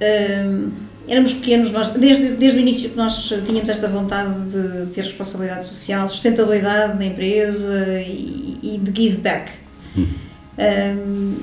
[0.00, 0.70] um,
[1.08, 5.66] éramos pequenos, nós, desde, desde o início que nós tínhamos esta vontade de ter responsabilidade
[5.66, 9.50] social, sustentabilidade na empresa e, e de give back.
[9.98, 10.06] Hum.
[10.58, 11.34] Um,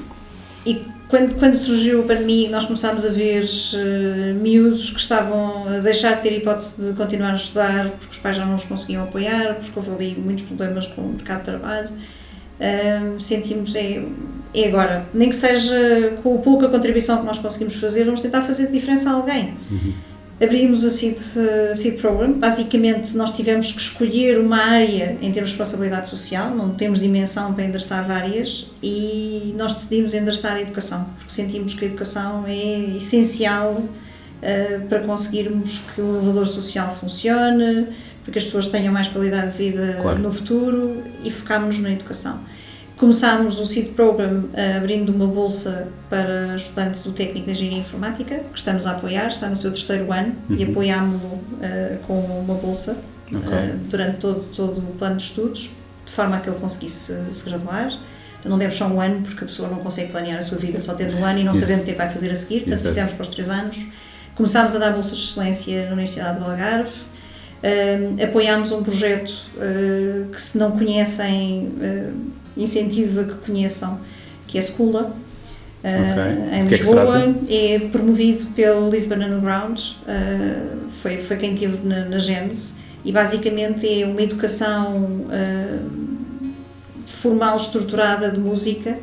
[0.65, 5.79] e quando, quando surgiu a pandemia, nós começámos a ver uh, miúdos que estavam a
[5.79, 9.03] deixar de ter hipótese de continuar a estudar porque os pais já não os conseguiam
[9.03, 11.89] apoiar, porque houve ali muitos problemas com o mercado de trabalho.
[13.19, 14.03] Sentimos, é,
[14.53, 15.05] é agora.
[15.13, 19.09] Nem que seja com a pouca contribuição que nós conseguimos fazer, vamos tentar fazer diferença
[19.09, 19.53] a alguém.
[19.69, 19.93] Uhum.
[20.41, 21.17] Abrimos a Seed,
[21.75, 22.33] Seed Program.
[22.33, 27.53] Basicamente, nós tivemos que escolher uma área em termos de responsabilidade social, não temos dimensão
[27.53, 32.95] para endereçar várias, e nós decidimos endereçar a educação, porque sentimos que a educação é
[32.97, 37.87] essencial uh, para conseguirmos que o elevador social funcione,
[38.23, 40.19] para que as pessoas tenham mais qualidade de vida claro.
[40.19, 42.39] no futuro e focámos na educação.
[42.95, 48.39] Começámos o Seed Program uh, abrindo uma bolsa para estudantes do técnico de Engenharia Informática,
[48.39, 50.55] que estamos a apoiar, está no seu terceiro ano, uhum.
[50.55, 52.95] e apoiámo-lo uh, com uma bolsa
[53.27, 53.39] okay.
[53.39, 55.71] uh, durante todo, todo o plano de estudos,
[56.05, 57.91] de forma a que ele conseguisse se graduar.
[58.39, 60.79] Então não demos só um ano, porque a pessoa não consegue planear a sua vida
[60.79, 62.59] só tendo um ano e não sabendo o que é que vai fazer a seguir,
[62.59, 63.85] portanto Isso fizemos para os três anos.
[64.35, 66.91] Começámos a dar bolsas de excelência na Universidade do Algarve,
[67.63, 69.33] uh, apoiámos um projeto
[70.31, 71.71] que se não conhecem
[72.55, 73.99] incentivo a que conheçam,
[74.47, 75.15] que é a Schoola,
[75.79, 75.91] okay.
[75.91, 81.85] uh, em que Lisboa, é, é, promovido pelo Lisbon Underground, uh, foi, foi quem teve
[81.85, 85.89] na, na Gênese, e basicamente é uma educação uh,
[87.05, 88.97] formal, estruturada de música,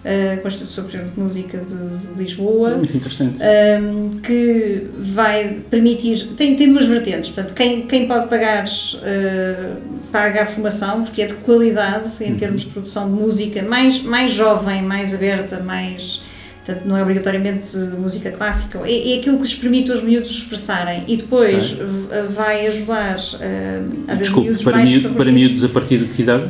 [0.00, 2.76] uh, com a Instituto Superior de Música de, de Lisboa.
[2.76, 3.40] Muito interessante.
[3.40, 6.28] Um, que vai permitir.
[6.36, 7.30] Tem, tem duas vertentes.
[7.30, 9.76] Portanto, quem, quem pode pagar, uh,
[10.10, 12.36] paga a formação, porque é de qualidade em uhum.
[12.36, 16.20] termos de produção de música, mais, mais jovem, mais aberta, mais.
[16.64, 21.04] Portanto, não é obrigatoriamente música clássica, é, é aquilo que lhes permite aos miúdos expressarem
[21.08, 21.86] e depois okay.
[22.28, 26.44] vai ajudar uh, a ver Desculpe, para, miúdos, para miúdos a partir de que idade?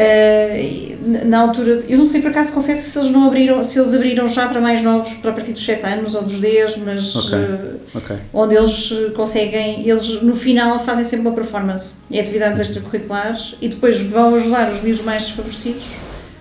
[0.00, 3.92] Uh, na altura, eu não sei por acaso, confesso se eles não abriram, se eles
[3.92, 7.16] abriram já para mais novos, para a partir dos 7 anos ou dos 10, mas
[7.16, 7.38] okay.
[7.38, 8.16] Uh, okay.
[8.32, 14.00] onde eles conseguem, eles no final fazem sempre uma performance em atividades extracurriculares e depois
[14.00, 15.92] vão ajudar os miúdos mais desfavorecidos,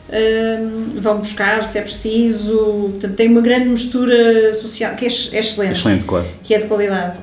[0.09, 5.39] uh, vão buscar se é preciso, portanto, tem uma grande mistura social que é, é
[5.39, 6.25] excelente, excelente claro.
[6.43, 7.17] que é de qualidade.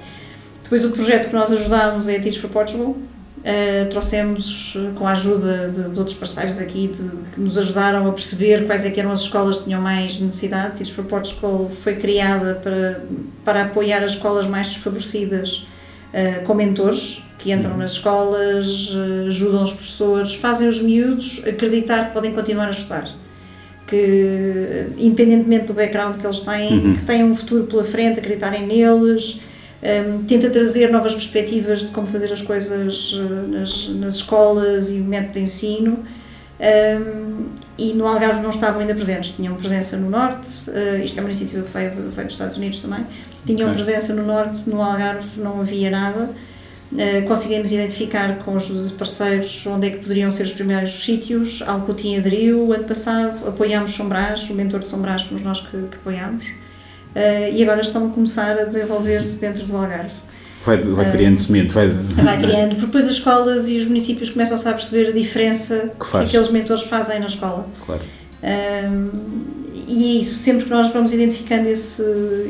[0.62, 2.96] Depois o projeto que nós ajudámos é a Teach for Portugal,
[3.46, 8.08] Uh, trouxemos eh, com a ajuda de, de outros parceiros aqui de, que nos ajudaram
[8.08, 10.74] a perceber quais é que eram as escolas que tinham mais necessidade.
[10.74, 13.04] Teach for Portugal foi criada para,
[13.44, 15.64] para apoiar as escolas mais desfavorecidas
[16.12, 17.78] uh, com mentores que entram uhum.
[17.78, 18.90] nas escolas,
[19.28, 23.14] ajudam os professores, fazem os miúdos acreditar que podem continuar a estudar.
[23.86, 26.94] Que, independentemente do background que eles têm, uhum.
[26.94, 29.38] que tenham um futuro pela frente, acreditarem neles,
[29.82, 34.94] um, tenta trazer novas perspectivas de como fazer as coisas uh, nas, nas escolas e
[34.94, 36.04] o método de ensino.
[36.58, 41.20] Um, e no Algarve não estavam ainda presentes, tinham presença no Norte, uh, isto é
[41.20, 43.06] uma iniciativa que veio, veio dos Estados Unidos também,
[43.44, 43.74] tinham okay.
[43.74, 46.30] presença no Norte, no Algarve não havia nada.
[46.92, 51.60] Uh, conseguimos identificar com os parceiros onde é que poderiam ser os primeiros sítios.
[51.66, 56.46] Alcotim aderiu ano passado, apoiámos Sombrás, o mentor de Sombrás fomos nós que, que apoiámos.
[57.16, 60.12] Uh, e agora estão a começar a desenvolver-se dentro do Algarve.
[60.66, 61.88] Vai, vai criando uh, semente, vai...
[61.88, 66.10] Vai criando, porque depois as escolas e os municípios começam a perceber a diferença que,
[66.10, 67.66] que aqueles mentores fazem na escola.
[67.86, 68.02] Claro.
[68.42, 69.10] Uh,
[69.88, 72.02] e é isso, sempre que nós vamos identificando esse,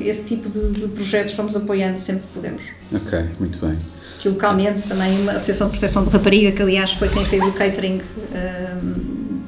[0.05, 2.65] esse tipo de, de, projetos, vamos apoiando sempre que podemos.
[2.93, 3.79] Ok, muito bem.
[4.19, 7.53] Que localmente também uma Associação de Proteção de Rapariga, que aliás foi quem fez o
[7.53, 8.01] catering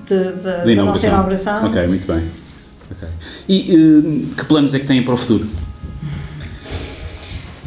[0.06, 1.66] de, de, da nossa inauguração.
[1.66, 2.22] Ok, muito bem.
[2.90, 3.08] Okay.
[3.48, 5.46] E uh, que planos é que têm para o futuro?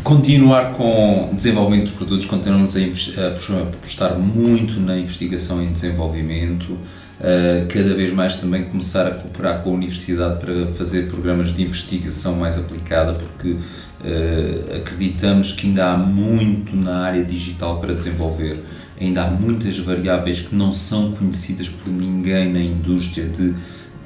[0.04, 6.72] Continuar com o desenvolvimento dos produtos, continuamos a, a apostar muito na investigação e desenvolvimento,
[6.74, 11.62] uh, cada vez mais também começar a cooperar com a universidade para fazer programas de
[11.62, 18.58] investigação mais aplicada, porque uh, acreditamos que ainda há muito na área digital para desenvolver,
[19.00, 23.54] ainda há muitas variáveis que não são conhecidas por ninguém na indústria de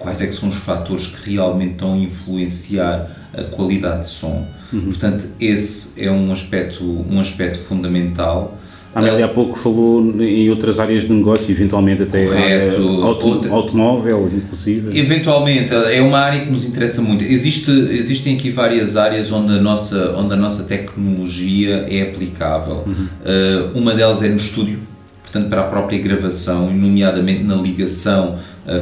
[0.05, 4.45] quais é que são os fatores que realmente estão a influenciar a qualidade de som.
[4.71, 4.81] Uhum.
[4.81, 8.55] Portanto, esse é um aspecto, um aspecto fundamental.
[8.93, 13.51] A Amélia há pouco falou em outras áreas de negócio, eventualmente até Correto, auto, outra,
[13.51, 14.97] automóvel, inclusive.
[14.97, 17.23] Eventualmente, é uma área que nos interessa muito.
[17.23, 22.83] Existe, existem aqui várias áreas onde a nossa, onde a nossa tecnologia é aplicável.
[22.85, 23.73] Uhum.
[23.73, 24.79] Uh, uma delas é no estúdio,
[25.23, 28.35] portanto, para a própria gravação, nomeadamente na ligação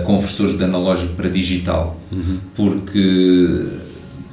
[0.03, 2.39] conversores de analógico para digital, uhum.
[2.55, 3.67] porque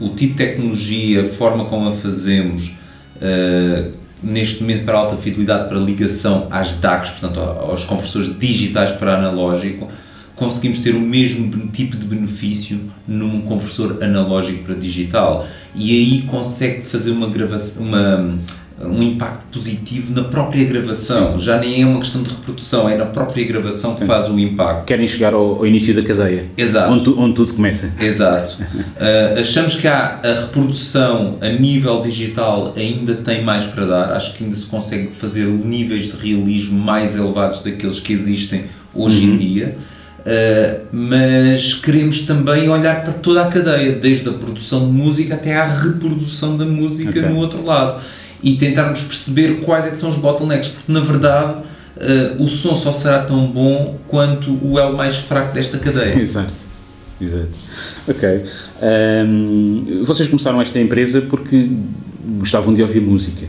[0.01, 2.69] o tipo de tecnologia, a forma como a fazemos,
[3.17, 3.93] uh,
[4.23, 9.89] neste momento para alta fidelidade, para ligação às DACs, portanto aos conversores digitais para analógico,
[10.35, 15.47] conseguimos ter o mesmo tipo de benefício num conversor analógico para digital.
[15.75, 18.39] E aí consegue fazer uma gravação, uma
[18.83, 21.37] um impacto positivo na própria gravação.
[21.37, 24.85] Já nem é uma questão de reprodução, é na própria gravação que faz o impacto.
[24.85, 26.47] Querem chegar ao, ao início da cadeia.
[26.57, 26.93] Exato.
[26.93, 27.93] Onde, onde tudo começa.
[28.01, 28.57] Exato.
[28.63, 34.13] uh, achamos que há a reprodução a nível digital ainda tem mais para dar.
[34.13, 38.65] Acho que ainda se consegue fazer níveis de realismo mais elevados daqueles que existem
[38.95, 39.35] hoje uhum.
[39.35, 39.77] em dia.
[40.21, 45.57] Uh, mas queremos também olhar para toda a cadeia, desde a produção de música até
[45.57, 47.23] à reprodução da música okay.
[47.23, 48.01] no outro lado
[48.43, 51.55] e tentarmos perceber quais é são os bottlenecks, porque na verdade
[51.97, 56.15] uh, o som só será tão bom quanto o elo mais fraco desta cadeia.
[56.21, 56.55] Exato,
[57.21, 57.49] exato.
[58.09, 58.43] Ok.
[58.83, 61.71] Um, vocês começaram esta empresa porque
[62.39, 63.47] gostavam de ouvir música.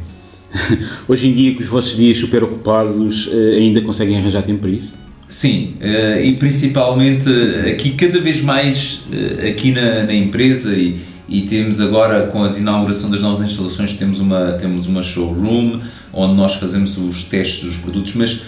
[1.08, 4.72] Hoje em dia, com os vossos dias super ocupados, uh, ainda conseguem arranjar tempo para
[4.72, 4.94] isso?
[5.30, 7.30] Sim, uh, e principalmente
[7.72, 9.00] aqui, cada vez mais
[9.48, 11.00] aqui na, na empresa e,
[11.32, 15.80] e temos agora com a inauguração das novas instalações temos uma temos uma showroom
[16.12, 18.42] onde nós fazemos os testes dos produtos mas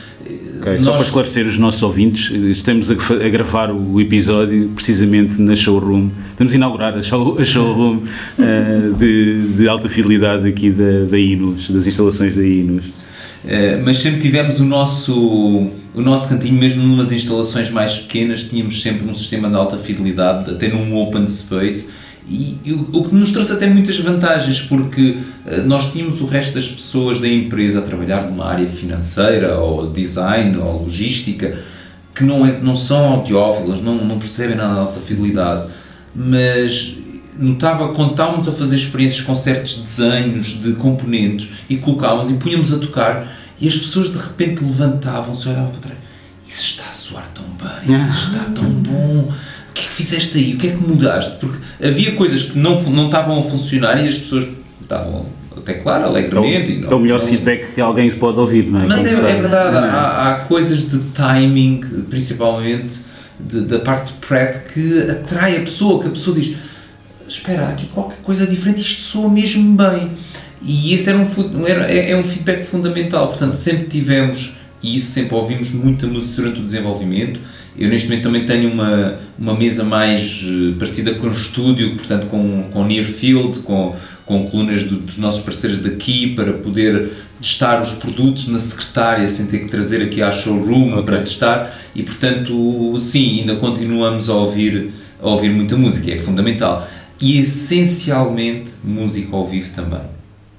[0.60, 0.82] okay, nós...
[0.82, 6.10] só para esclarecer os nossos ouvintes estamos a, a, gravar o episódio precisamente na showroom.
[6.32, 11.18] Estamos a inaugurar a, show, a showroom uh, de, de, alta fidelidade aqui da, da
[11.18, 12.88] Inus das instalações da Inus.
[12.88, 15.14] Uh, mas sempre tivemos o nosso,
[15.94, 20.50] o nosso cantinho, mesmo numas instalações mais pequenas, tínhamos sempre um sistema de alta fidelidade,
[20.50, 21.90] até num open space,
[22.28, 26.54] e, e, o que nos trouxe até muitas vantagens, porque uh, nós tínhamos o resto
[26.54, 31.58] das pessoas da empresa a trabalhar numa área financeira, ou design, ou logística,
[32.16, 35.70] que não, é, não são audiófilas, não, não percebem nada de alta fidelidade,
[36.16, 36.96] mas
[37.38, 42.72] notava quando estávamos a fazer experiências com certos desenhos de componentes e colocávamos e punhamos
[42.72, 43.28] a tocar
[43.60, 46.00] e as pessoas de repente levantavam-se e olhavam para trás.
[46.48, 49.20] Isso está a soar tão bem, isso está tão bom.
[49.22, 49.34] o
[49.94, 50.54] que é que fizeste aí?
[50.54, 51.36] O que é que mudaste?
[51.38, 54.48] Porque havia coisas que não, não estavam a funcionar e as pessoas
[54.82, 55.26] estavam
[55.56, 56.72] até claro, alegremente.
[56.72, 58.88] É o, não, é o melhor não, feedback que alguém se pode ouvir, não é?
[58.88, 63.00] Mas é, é verdade, há, há, coisas de timing, principalmente
[63.40, 66.56] de, da parte de Pratt, que atrai a pessoa, que a pessoa diz
[67.28, 70.12] espera, aqui qualquer coisa diferente, isto soa mesmo bem.
[70.62, 75.12] E esse era um, era, é, é um feedback fundamental, portanto sempre tivemos, e isso
[75.12, 77.40] sempre ouvimos muita música durante o desenvolvimento,
[77.78, 82.28] eu neste momento também tenho uma, uma mesa mais uh, parecida com o estúdio, portanto
[82.28, 83.96] com, com Near Field, com,
[84.26, 87.10] com colunas do, dos nossos parceiros daqui para poder
[87.42, 91.04] testar os produtos na secretária sem ter que trazer aqui à showroom okay.
[91.04, 96.88] para testar e portanto sim, ainda continuamos a ouvir, a ouvir muita música, é fundamental.
[97.20, 100.02] E essencialmente música ao vivo também,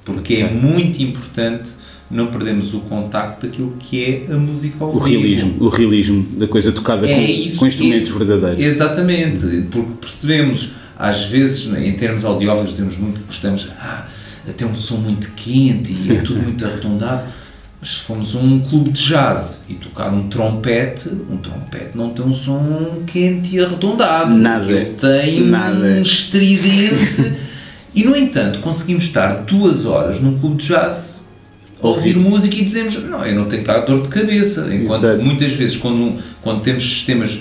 [0.05, 0.59] porque é okay.
[0.59, 1.73] é muito importante
[2.15, 5.21] não perdemos o contacto daquilo que é a música ao o vivo.
[5.21, 8.63] Realismo, o realismo da coisa tocada é com, isso, com, instrumentos isso, verdadeiros.
[8.63, 14.07] Exatamente, porque percebemos, às vezes, em termos audiófilos, temos muito, gostamos, ah,
[14.49, 17.25] até um som muito quente e é tudo muito arredondado.
[17.81, 22.11] Mas se fomos a um clube de jazz e tocar um trompete, um trompete não
[22.11, 24.33] tem um som quente e arredondado.
[24.33, 24.73] Nada.
[24.73, 25.77] Ele tem Nada.
[25.77, 27.35] um estridente.
[27.93, 31.14] e, no entanto, conseguimos estar duas horas num clube de jazz
[31.89, 34.69] ouvir música e dizemos, não, eu não tenho cá dor de cabeça.
[34.75, 35.23] Enquanto Exato.
[35.23, 37.41] muitas vezes, quando, quando temos sistemas,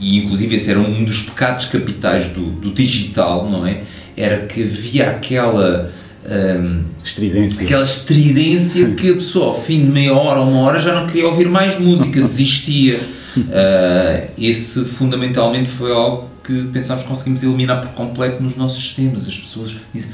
[0.00, 3.82] e inclusive esse era um dos pecados capitais do, do digital, não é?
[4.16, 5.90] Era que havia aquela.
[6.28, 7.62] Um, estridência.
[7.62, 11.06] Aquela estridência que a pessoa, ao fim de meia hora ou uma hora, já não
[11.06, 12.98] queria ouvir mais música, desistia.
[13.36, 19.26] Uh, esse fundamentalmente foi algo que pensámos que conseguimos eliminar por completo nos nossos sistemas.
[19.26, 20.10] As pessoas dizem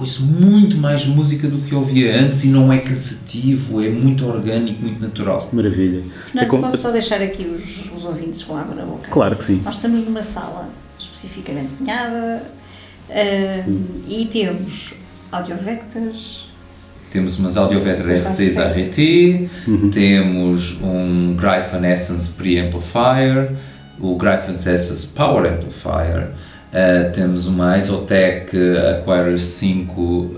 [0.00, 4.82] ouço muito mais música do que ouvia antes e não é cansativo, é muito orgânico,
[4.82, 5.48] muito natural.
[5.52, 6.02] Maravilha.
[6.26, 6.62] Fernando, é como...
[6.62, 9.08] posso só deixar aqui os, os ouvintes com água na boca?
[9.10, 9.60] Claro que sim.
[9.64, 12.42] Nós estamos numa sala especificamente desenhada
[13.08, 14.94] uh, e temos
[15.30, 16.50] audiovectors,
[17.10, 19.90] temos umas Audiovector R6 AVT, uhum.
[19.90, 23.52] temos um Gryphon Essence Preamplifier,
[23.98, 26.30] o Gryphon Essence Power Amplifier,
[26.70, 28.56] Uh, temos uma Isotec
[28.92, 30.36] Aquarius 5 uh,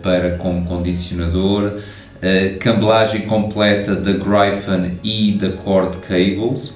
[0.00, 6.72] para como condicionador, uh, camblagem completa da Gryphon e da Cord Cables,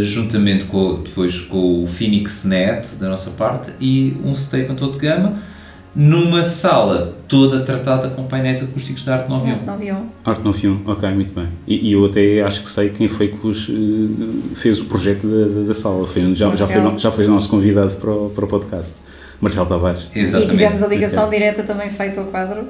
[0.00, 5.38] juntamente com, depois com o Phoenix Net da nossa parte e um statement de gama
[5.96, 10.06] numa sala toda tratada com painéis acústicos da Arte 91.
[10.22, 11.48] Arte 91, ok, muito bem.
[11.66, 15.26] E, e, eu até acho que sei quem foi que vos uh, fez o projeto
[15.26, 16.06] da, da, da sala.
[16.06, 18.92] Foi, já, já, foi, já foi nosso convidado para o, para o podcast.
[19.40, 20.08] Marcelo Tavares.
[20.14, 20.52] Exatamente.
[20.52, 22.68] E tivemos a ligação direta também feita ao quadro.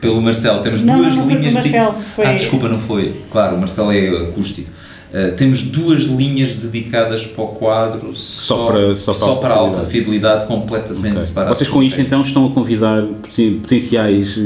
[0.00, 1.54] Pelo Marcelo, temos Não, duas não foi linhas de.
[1.54, 3.14] Marcelo, foi- Ah, desculpa, não foi.
[3.30, 4.68] Claro, o Marcelo é acústico.
[5.12, 9.84] Uh, temos duas linhas dedicadas para o quadro só, para- só para alta para alta
[9.86, 10.44] fidelidade.
[10.44, 11.20] completamente Ok.
[11.22, 11.56] separadas.
[11.56, 14.42] Vocês com isto então estão a convidar poten- potenciais eh,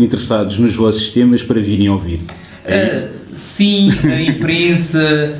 [0.00, 2.20] interessados nos vossos sistemas para virem ouvir.
[2.64, 3.06] É isso?
[3.06, 5.34] Uh, sim, a imprensa,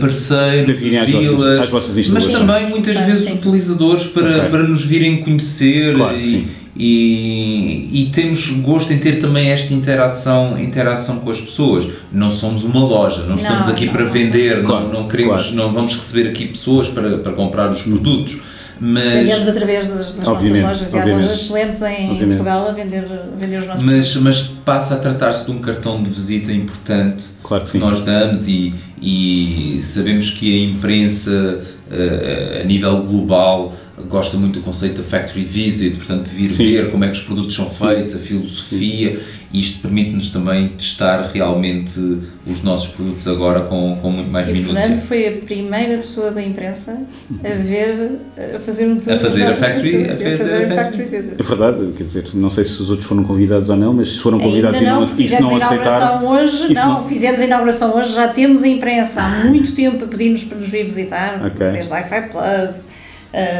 [0.00, 3.34] parceiros, Para virem os às vossas- dealers, mas também muitas vezes sim.
[3.34, 4.48] utilizadores para, Ok.
[4.50, 6.46] para nos virem conhecer Claro, e.
[6.82, 11.86] e, e temos gosto em ter também esta interação, interação com as pessoas.
[12.10, 14.10] Não somos uma loja, não, estamos aqui não, para não.
[14.10, 15.56] vender, Claro, não, não queremos, claro.
[15.56, 18.38] não vamos receber aqui pessoas para, para comprar os produtos.
[18.82, 22.26] Mas, Vendemos através das, das nossas lojas e há lojas excelentes em Obviamente.
[22.28, 26.02] Portugal a vender, a vender os nossos mas, mas passa a tratar-se de um cartão
[26.02, 28.72] de visita importante Claro que que nós damos e,
[29.02, 31.60] e sabemos que a imprensa
[31.90, 33.74] eh, a nível global
[34.08, 36.66] gosta muito do conceito da factory visit, portanto de vir Sim.
[36.72, 39.20] ver como é que os produtos são feitos, a filosofia,
[39.52, 41.98] e isto permite-nos também testar realmente
[42.46, 44.76] os nossos produtos agora com, com muito mais E o minúcia.
[44.82, 47.00] Fernando foi a primeira pessoa da imprensa
[47.44, 48.12] a ver,
[48.54, 51.04] a fazer um tour A fazer a factory- a a fazer fazer a factory.
[51.04, 51.34] visit.
[51.38, 54.18] É verdade, quer dizer, não sei se os outros foram convidados ou não, mas se
[54.20, 56.28] foram convidados Ainda e não, não, e não a inauguração aceitaram.
[56.28, 60.04] hoje, isso não, não- fizemos a inauguração hoje, já temos a imprensa há muito tempo
[60.04, 61.70] a pedir-nos para nos vir visitar, Ok.
[61.72, 62.86] desde a Wi-Fi Plus,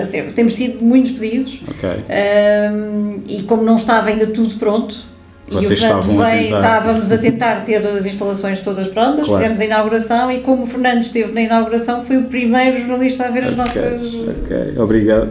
[0.05, 0.33] sempre.
[0.33, 1.89] temos tido muitos pedidos Ok.
[2.09, 5.05] ah, e como não estava ainda tudo pronto,
[5.51, 6.59] e o Vocês estavam a veio, tentar.
[6.59, 9.41] estávamos a tentar ter as instalações todas prontas, Claro.
[9.43, 13.31] fizemos a inauguração e como o Fernando esteve na inauguração, foi o primeiro jornalista a
[13.31, 14.15] ver as nossas...
[14.15, 15.31] ok, obrigado.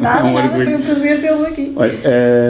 [0.00, 1.72] Nada, Um nada, foi um prazer tê-lo aqui.
[1.74, 1.92] Olha,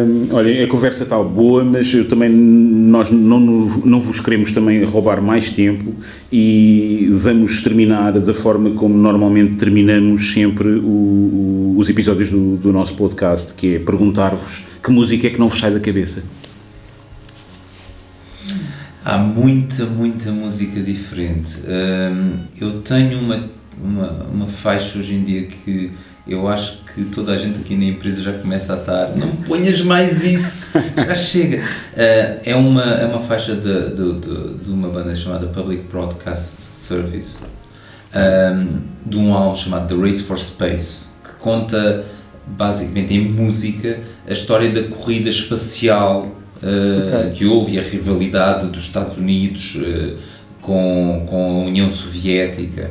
[0.07, 4.85] hum, olha, a conversa está boa, mas eu também nós não, não vos queremos também
[4.85, 5.95] roubar mais tempo
[6.31, 12.73] e vamos terminar da forma como normalmente terminamos sempre o- o- os episódios do, do
[12.73, 16.23] nosso podcast, que é perguntar-vos que música é que não vos sai da cabeça.
[19.07, 21.61] Há muita, muita música diferente.
[21.61, 23.39] Hum, eu tenho uma,
[23.81, 25.93] uma, uma faixa hoje em dia que
[26.27, 29.17] eu acho que toda a gente aqui na empresa já começa a estar.
[29.17, 30.73] Não ponhas mais isso,
[31.07, 31.59] já chega.
[31.59, 36.57] Uh, é, uma, é uma faixa de, de, de, de uma banda chamada Public Broadcast
[36.73, 37.39] Service,
[38.13, 42.05] um, de um álbum chamado The Race for Space, que conta
[42.45, 47.31] basicamente em música a história da corrida espacial uh, Ok.
[47.35, 50.17] que houve e a rivalidade dos Estados Unidos uh,
[50.61, 52.91] com, com a União Soviética.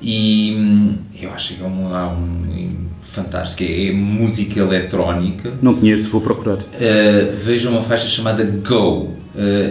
[0.00, 5.52] E hum, eu acho que é um álbum fantástico, é, é música eletrónica.
[5.62, 6.56] Não conheço, vou procurar.
[6.56, 9.12] Uh, veja uma faixa chamada Go, uh,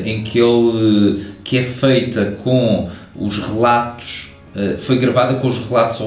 [0.03, 5.99] em que ele que é feita com os relatos uh, foi gravada com os relatos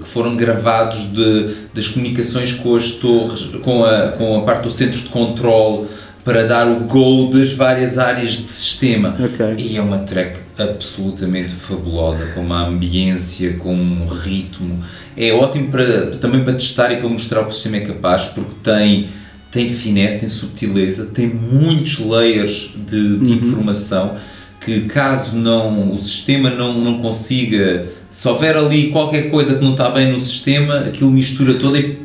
[0.00, 4.70] que foram gravados de, das comunicações com as torres, com a, com a parte do
[4.70, 5.88] centro de controle
[6.28, 9.14] para dar o go das várias áreas de sistema.
[9.18, 9.54] Ok.
[9.56, 14.78] E é uma track absolutamente fabulosa, com uma ambiência, com um ritmo.
[15.16, 18.26] É ótimo para, também para testar e para mostrar o que o sistema é capaz,
[18.26, 19.08] porque tem,
[19.50, 24.16] tem finesse, tem subtileza, tem muitos layers de, de informação
[24.60, 29.70] que caso não, o sistema não, não consiga, se houver ali qualquer coisa que não
[29.70, 32.00] está bem no sistema, aquilo mistura todo e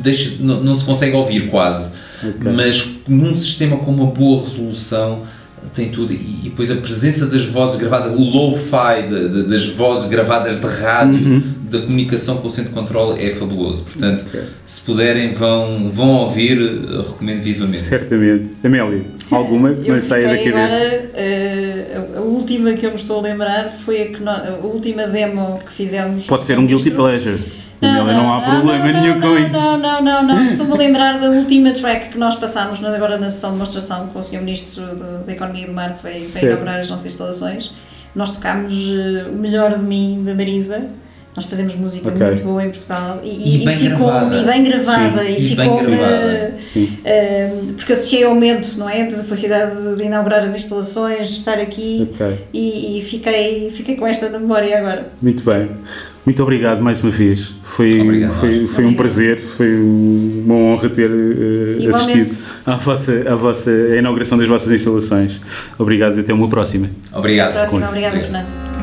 [0.00, 1.90] deixa, não, não se consegue ouvir quase.
[2.28, 2.52] Ok.
[2.52, 5.22] Mas num sistema com uma boa resolução
[5.72, 9.02] tem tudo e, e depois a presença das vozes gravadas, o lo-fi
[9.48, 13.82] das vozes gravadas de rádio, da comunicação com o centro de controle é fabuloso.
[13.82, 14.40] Portanto, Ok.
[14.64, 17.78] se puderem, vão, vão ouvir, eh, recomendo vivamente.
[17.78, 18.50] Certamente.
[18.62, 20.58] Amélia, alguma que não saia da cabeça?
[20.58, 24.58] Agora, eh, a, última que eu me estou a lembrar foi a, que nó- a
[24.62, 26.26] última demo que fizemos.
[26.26, 27.38] Pode ser um guilty pleasure.
[27.88, 29.52] Amélia, não há problema não, nenhum não, com não, isso.
[29.52, 30.44] Não, não, não, não.
[30.52, 34.06] Estou-me a lembrar da última track que nós passámos na- agora na sessão de demonstração
[34.08, 34.38] com o Sr.
[34.40, 34.82] Ministro
[35.26, 37.72] da Economia e do Mar, que veio, inaugurar as nossas instalações.
[38.14, 40.86] Nós tocámos eh, o melhor de mim da Marisa.
[41.36, 42.24] Nós fazemos música Ok.
[42.24, 44.36] muito boa em Portugal e, E bem ficou gravada.
[44.36, 46.54] e bem gravada Sim, e, e bem ficou gravada.
[46.60, 46.98] Sim.
[47.76, 49.04] porque associei ao momento, não é?
[49.04, 52.38] Da felicidade de, de inaugurar as instalações, de estar aqui Ok.
[52.52, 55.08] e, e fiquei, fiquei com esta na memória agora.
[55.20, 55.70] Muito bem.
[56.24, 57.52] Muito obrigado mais uma vez.
[57.62, 58.96] Foi, Obrigado, foi, foi um Obrigado.
[58.96, 62.20] prazer, foi um- uma honra ter Igualmente.
[62.22, 65.38] assistido à, vossa, à, vossa, à inauguração das vossas instalações.
[65.78, 66.88] Obrigado e até uma próxima.
[67.12, 67.52] Obrigado.
[67.52, 68.08] Próxima, Com licença.
[68.14, 68.73] obrigada, Fernando.